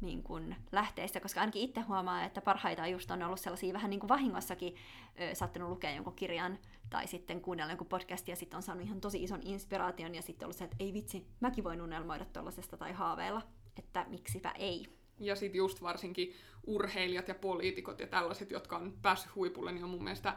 [0.00, 4.00] niin kuin lähteistä, koska ainakin itse huomaa, että parhaita just on ollut sellaisia vähän niin
[4.00, 4.74] kuin vahingossakin
[5.20, 6.58] ö, saattanut lukea jonkun kirjan
[6.90, 10.46] tai sitten kuunnella jonkun podcastia ja sitten on saanut ihan tosi ison inspiraation ja sitten
[10.46, 13.42] ollut se, että ei vitsi, mäkin voin unelmoida tuollaisesta tai haaveilla,
[13.76, 14.97] että miksipä ei.
[15.20, 16.34] Ja sitten just varsinkin
[16.66, 20.36] urheilijat ja poliitikot ja tällaiset, jotka on päässyt huipulle, niin on mun mielestä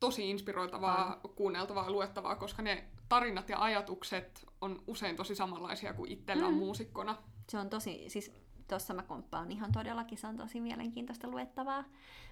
[0.00, 1.30] tosi inspiroitavaa, mm.
[1.34, 6.56] kuunneltavaa, luettavaa, koska ne tarinat ja ajatukset on usein tosi samanlaisia kuin itsellä mm.
[6.56, 7.16] muusikkona.
[7.48, 8.32] Se on tosi, siis
[8.68, 11.84] tuossa mä komppaan ihan todellakin, se on tosi mielenkiintoista luettavaa.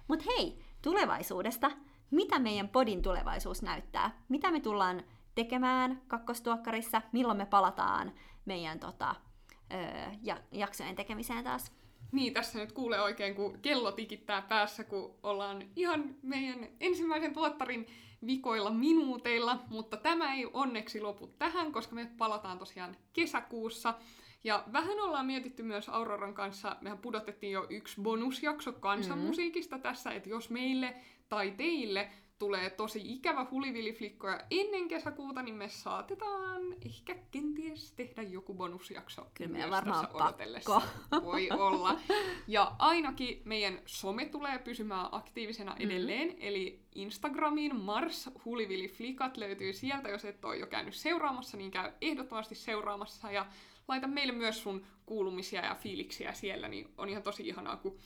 [0.07, 1.71] Mutta hei, tulevaisuudesta.
[2.11, 4.23] mitä meidän podin tulevaisuus näyttää.
[4.29, 5.03] Mitä me tullaan
[5.35, 8.13] tekemään kakkostuokkarissa, milloin me palataan
[8.45, 9.15] meidän tota,
[9.73, 11.71] öö, jaksojen tekemiseen taas.
[12.11, 17.87] Niin, tässä nyt kuulee oikein, kun kello tikittää päässä, kun ollaan ihan meidän ensimmäisen tuottarin
[18.25, 23.93] vikoilla minuuteilla, mutta tämä ei onneksi lopu tähän, koska me palataan tosiaan kesäkuussa.
[24.43, 29.83] Ja vähän ollaan mietitty myös Auroran kanssa, mehän pudotettiin jo yksi bonusjakso kansanmusiikista mm-hmm.
[29.83, 30.95] tässä, että jos meille
[31.29, 38.53] tai teille tulee tosi ikävä hulivilliflikkoja ennen kesäkuuta, niin me saatetaan ehkä kenties tehdä joku
[38.53, 39.27] bonusjakso.
[39.33, 40.81] Kyllä meidän varmaan odotellessa.
[41.23, 41.99] Voi olla.
[42.47, 45.85] Ja ainakin meidän some tulee pysymään aktiivisena mm-hmm.
[45.85, 51.91] edelleen, eli Instagramiin Mars hulivilliflikat löytyy sieltä, jos et ole jo käynyt seuraamassa, niin käy
[52.01, 53.45] ehdottomasti seuraamassa ja
[53.87, 57.97] laita meille myös sun kuulumisia ja fiiliksiä siellä, niin on ihan tosi ihanaa, kun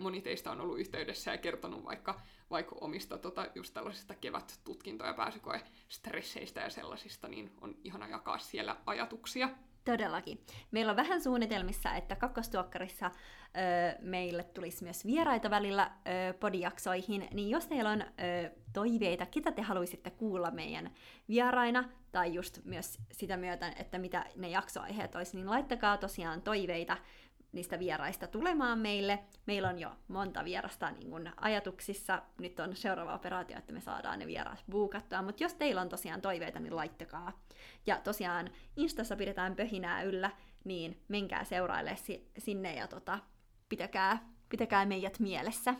[0.00, 5.14] moni teistä on ollut yhteydessä ja kertonut vaikka, vaikka omista tota, just tällaisista kevät-tutkinto- ja
[5.14, 9.48] pääsykoe-stresseistä ja sellaisista, niin on ihana jakaa siellä ajatuksia.
[9.84, 10.40] Todellakin.
[10.70, 13.10] Meillä on vähän suunnitelmissa, että kakkostuokkarissa ö,
[14.00, 15.90] meille tulisi myös vieraita välillä
[16.30, 18.04] ö, podijaksoihin, niin jos teillä on ö,
[18.72, 20.90] toiveita, ketä te haluaisitte kuulla meidän
[21.28, 26.96] vieraina, tai just myös sitä myötä, että mitä ne jaksoaiheet olisi, niin laittakaa tosiaan toiveita
[27.58, 29.18] niistä vieraista tulemaan meille.
[29.46, 32.22] Meillä on jo monta vierasta niin kun ajatuksissa.
[32.40, 35.22] Nyt on seuraava operaatio, että me saadaan ne vieraat buukattua.
[35.22, 37.40] Mutta jos teillä on tosiaan toiveita, niin laittakaa.
[37.86, 40.30] Ja tosiaan Instassa pidetään pöhinää yllä,
[40.64, 41.96] niin menkää seuraille
[42.38, 43.18] sinne ja tota,
[43.68, 45.74] pitäkää, pitäkää meidät mielessä.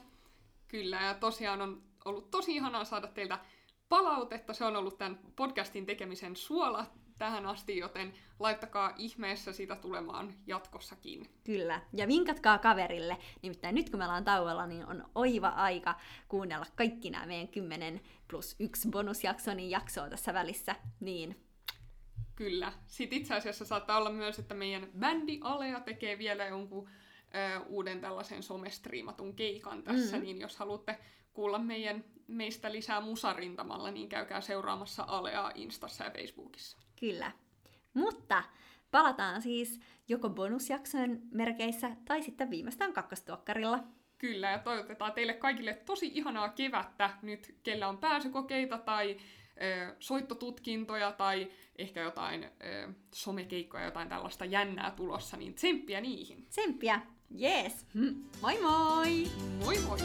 [0.69, 3.39] Kyllä, ja tosiaan on ollut tosi ihanaa saada teiltä
[3.89, 4.55] palautetta.
[4.55, 6.87] Se on ollut tämän podcastin tekemisen suola
[7.19, 11.29] tähän asti, joten laittakaa ihmeessä sitä tulemaan jatkossakin.
[11.45, 13.17] Kyllä, ja vinkatkaa kaverille.
[13.43, 15.95] Nimittäin nyt kun me ollaan tauolla, niin on oiva aika
[16.29, 20.77] kuunnella kaikki nämä meidän 10 plus 1 bonusjaksonin jaksoa tässä välissä.
[21.01, 21.49] Niin
[22.39, 22.73] Kyllä.
[22.87, 28.01] Sitten itse asiassa saattaa olla myös, että meidän bändi Alea tekee vielä jonkun ö, uuden
[28.01, 30.23] tällaisen somestriimatun keikan tässä, mm.
[30.23, 30.99] niin jos haluatte
[31.33, 36.79] kuulla meidän, meistä lisää musarintamalla, niin käykää seuraamassa Alea Instassa ja Facebookissa.
[37.01, 37.33] Kyllä.
[37.95, 38.43] Mutta
[38.91, 43.85] palataan siis joko bonusjaksojen merkeissä tai sitten viimeistään kakkostuokkarilla.
[44.19, 49.17] Kyllä, ja toivotetaan teille kaikille tosi ihanaa kevättä nyt, kellä on pääsykokeita tai
[49.63, 56.47] ö, soittotutkintoja tai ehkä jotain ö, somekeikkoja, jotain tällaista jännää tulossa, niin tsemppiä niihin.
[56.47, 57.01] Tsemppiä,
[57.41, 57.87] yes.
[57.95, 58.15] Hm.
[58.43, 59.25] Moi moi!
[59.65, 59.99] Moi moi!